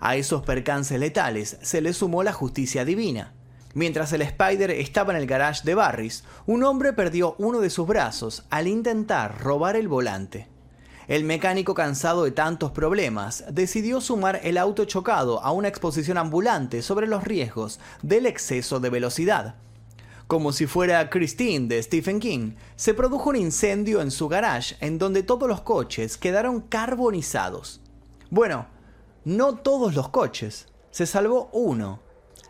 A 0.00 0.16
esos 0.16 0.42
percances 0.42 1.00
letales 1.00 1.58
se 1.62 1.80
le 1.80 1.92
sumó 1.92 2.22
la 2.22 2.32
justicia 2.32 2.84
divina. 2.84 3.32
Mientras 3.74 4.12
el 4.12 4.22
Spider 4.22 4.70
estaba 4.70 5.12
en 5.12 5.18
el 5.18 5.26
garage 5.26 5.62
de 5.64 5.74
Barris, 5.74 6.24
un 6.46 6.62
hombre 6.62 6.92
perdió 6.92 7.34
uno 7.38 7.60
de 7.60 7.70
sus 7.70 7.86
brazos 7.86 8.44
al 8.50 8.68
intentar 8.68 9.40
robar 9.42 9.76
el 9.76 9.88
volante. 9.88 10.48
El 11.08 11.24
mecánico 11.24 11.72
cansado 11.72 12.24
de 12.24 12.32
tantos 12.32 12.70
problemas 12.70 13.42
decidió 13.50 14.02
sumar 14.02 14.40
el 14.44 14.58
auto 14.58 14.84
chocado 14.84 15.42
a 15.42 15.52
una 15.52 15.68
exposición 15.68 16.18
ambulante 16.18 16.82
sobre 16.82 17.06
los 17.06 17.24
riesgos 17.24 17.80
del 18.02 18.26
exceso 18.26 18.78
de 18.78 18.90
velocidad. 18.90 19.54
Como 20.26 20.52
si 20.52 20.66
fuera 20.66 21.08
Christine 21.08 21.66
de 21.66 21.82
Stephen 21.82 22.20
King, 22.20 22.56
se 22.76 22.92
produjo 22.92 23.30
un 23.30 23.36
incendio 23.36 24.02
en 24.02 24.10
su 24.10 24.28
garage 24.28 24.76
en 24.80 24.98
donde 24.98 25.22
todos 25.22 25.48
los 25.48 25.62
coches 25.62 26.18
quedaron 26.18 26.60
carbonizados. 26.60 27.80
Bueno, 28.28 28.66
no 29.24 29.56
todos 29.56 29.94
los 29.94 30.10
coches, 30.10 30.66
se 30.90 31.06
salvó 31.06 31.48
uno. 31.54 32.00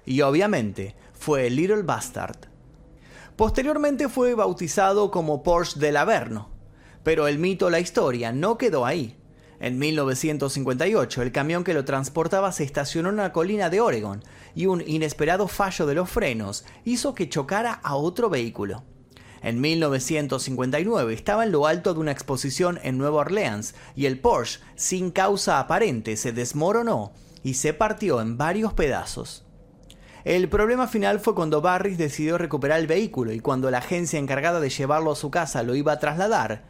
Y 0.05 0.23
obviamente 0.23 0.97
fue 1.13 1.49
Little 1.49 1.83
Bastard. 1.83 2.49
Posteriormente 3.37 4.09
fue 4.09 4.35
bautizado 4.35 5.13
como 5.13 5.45
Porsche 5.45 5.79
del 5.79 5.97
Averno 5.97 6.58
pero 7.09 7.27
el 7.27 7.39
mito, 7.39 7.71
la 7.71 7.81
historia, 7.81 8.33
no 8.33 8.59
quedó 8.59 8.85
ahí. 8.85 9.17
En 9.61 9.79
1958, 9.79 11.23
el 11.23 11.33
camión 11.33 11.65
que 11.65 11.73
lo 11.73 11.87
transportaba 11.87 12.53
se 12.53 12.65
estacionó 12.65 13.09
en 13.09 13.15
una 13.15 13.33
colina 13.33 13.71
de 13.71 13.81
Oregon 13.81 14.23
y 14.55 14.67
un 14.67 14.83
inesperado 14.87 15.49
fallo 15.49 15.87
de 15.87 15.95
los 15.95 16.11
frenos 16.11 16.67
hizo 16.85 17.15
que 17.15 17.31
chocara 17.31 17.73
a 17.73 17.97
otro 17.97 18.29
vehículo. 18.29 18.85
En 19.41 19.59
1959 19.59 21.15
estaba 21.15 21.45
en 21.45 21.53
lo 21.53 21.67
alto 21.67 21.95
de 21.95 22.01
una 22.01 22.13
exposición 22.13 22.79
en 22.83 22.99
Nueva 22.99 23.21
Orleans 23.21 23.75
y 23.97 24.05
el 24.05 24.21
Porsche, 24.21 24.61
sin 24.77 25.11
causa 25.11 25.61
aparente, 25.61 26.15
se 26.19 26.33
desmoronó 26.33 27.15
y 27.43 27.55
se 27.55 27.73
partió 27.73 28.21
en 28.21 28.37
varios 28.37 28.75
pedazos. 28.75 29.47
El 30.27 30.51
problema 30.51 30.87
final 30.87 31.21
fue 31.21 31.35
cuando 31.35 31.63
Barris 31.63 31.97
decidió 31.97 32.37
recuperar 32.37 32.81
el 32.81 32.87
vehículo 32.87 33.33
y 33.33 33.41
cuando 33.41 33.71
la 33.71 33.79
agencia 33.79 34.19
encargada 34.19 34.61
de 34.61 34.69
llevarlo 34.69 35.13
a 35.13 35.17
su 35.17 35.31
casa 35.31 35.63
lo 35.63 35.75
iba 35.75 35.93
a 35.93 36.01
trasladar, 36.01 36.68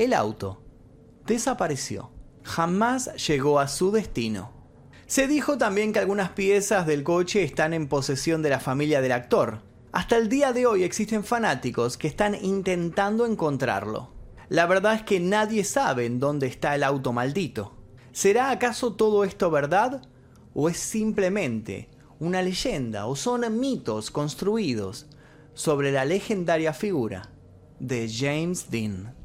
el 0.00 0.14
auto 0.14 0.62
desapareció. 1.26 2.10
Jamás 2.42 3.14
llegó 3.26 3.60
a 3.60 3.68
su 3.68 3.92
destino. 3.92 4.50
Se 5.06 5.28
dijo 5.28 5.58
también 5.58 5.92
que 5.92 5.98
algunas 5.98 6.30
piezas 6.30 6.86
del 6.86 7.04
coche 7.04 7.44
están 7.44 7.74
en 7.74 7.86
posesión 7.86 8.40
de 8.40 8.48
la 8.48 8.60
familia 8.60 9.02
del 9.02 9.12
actor. 9.12 9.60
Hasta 9.92 10.16
el 10.16 10.30
día 10.30 10.54
de 10.54 10.64
hoy 10.64 10.84
existen 10.84 11.22
fanáticos 11.22 11.98
que 11.98 12.08
están 12.08 12.34
intentando 12.34 13.26
encontrarlo. 13.26 14.14
La 14.48 14.64
verdad 14.64 14.94
es 14.94 15.02
que 15.02 15.20
nadie 15.20 15.64
sabe 15.64 16.06
en 16.06 16.18
dónde 16.18 16.46
está 16.46 16.74
el 16.74 16.82
auto 16.82 17.12
maldito. 17.12 17.76
¿Será 18.12 18.50
acaso 18.50 18.94
todo 18.94 19.24
esto 19.24 19.50
verdad? 19.50 20.00
¿O 20.54 20.70
es 20.70 20.78
simplemente 20.78 21.90
una 22.18 22.40
leyenda 22.40 23.04
o 23.04 23.16
son 23.16 23.60
mitos 23.60 24.10
construidos 24.10 25.08
sobre 25.52 25.92
la 25.92 26.06
legendaria 26.06 26.72
figura 26.72 27.30
de 27.78 28.10
James 28.10 28.70
Dean? 28.70 29.19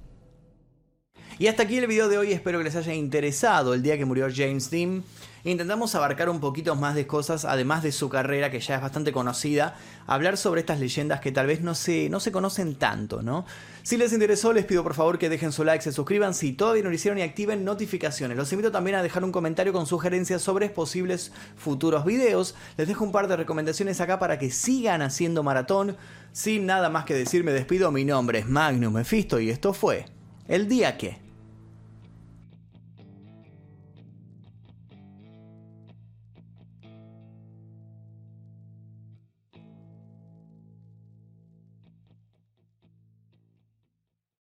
Y 1.37 1.47
hasta 1.47 1.63
aquí 1.63 1.77
el 1.77 1.87
video 1.87 2.07
de 2.07 2.17
hoy, 2.17 2.31
espero 2.31 2.59
que 2.59 2.63
les 2.63 2.77
haya 2.77 2.93
interesado 2.93 3.73
el 3.73 3.81
día 3.81 3.97
que 3.97 4.05
murió 4.05 4.27
James 4.33 4.71
Dean. 4.71 5.03
Intentamos 5.43 5.93
abarcar 5.93 6.29
un 6.29 6.39
poquito 6.39 6.77
más 6.77 6.95
de 6.95 7.05
cosas, 7.05 7.43
además 7.43 7.83
de 7.83 7.91
su 7.91 8.07
carrera, 8.07 8.49
que 8.49 8.61
ya 8.61 8.75
es 8.75 8.81
bastante 8.81 9.11
conocida, 9.11 9.75
hablar 10.07 10.37
sobre 10.37 10.61
estas 10.61 10.79
leyendas 10.79 11.19
que 11.19 11.33
tal 11.33 11.47
vez 11.47 11.59
no 11.59 11.75
se, 11.75 12.09
no 12.09 12.21
se 12.21 12.31
conocen 12.31 12.75
tanto, 12.75 13.21
¿no? 13.21 13.45
Si 13.83 13.97
les 13.97 14.13
interesó, 14.13 14.53
les 14.53 14.63
pido 14.63 14.81
por 14.81 14.93
favor 14.93 15.19
que 15.19 15.27
dejen 15.27 15.51
su 15.51 15.65
like, 15.65 15.83
se 15.83 15.91
suscriban 15.91 16.33
si 16.33 16.53
todavía 16.53 16.83
no 16.83 16.89
lo 16.89 16.95
hicieron 16.95 17.19
y 17.19 17.21
activen 17.21 17.65
notificaciones. 17.65 18.37
Los 18.37 18.51
invito 18.53 18.71
también 18.71 18.95
a 18.95 19.03
dejar 19.03 19.25
un 19.25 19.33
comentario 19.33 19.73
con 19.73 19.87
sugerencias 19.87 20.41
sobre 20.41 20.69
posibles 20.69 21.33
futuros 21.57 22.05
videos. 22.05 22.55
Les 22.77 22.87
dejo 22.87 23.03
un 23.03 23.11
par 23.11 23.27
de 23.27 23.35
recomendaciones 23.35 23.99
acá 23.99 24.19
para 24.19 24.39
que 24.39 24.51
sigan 24.51 25.01
haciendo 25.01 25.43
maratón. 25.43 25.97
Sin 26.31 26.65
nada 26.65 26.89
más 26.89 27.03
que 27.03 27.13
decir, 27.13 27.43
me 27.43 27.51
despido. 27.51 27.91
Mi 27.91 28.05
nombre 28.05 28.39
es 28.39 28.47
Magnus 28.47 28.93
Mephisto 28.93 29.39
y 29.41 29.49
esto 29.49 29.73
fue 29.73 30.05
El 30.47 30.69
Día 30.69 30.97
Que. 30.97 31.24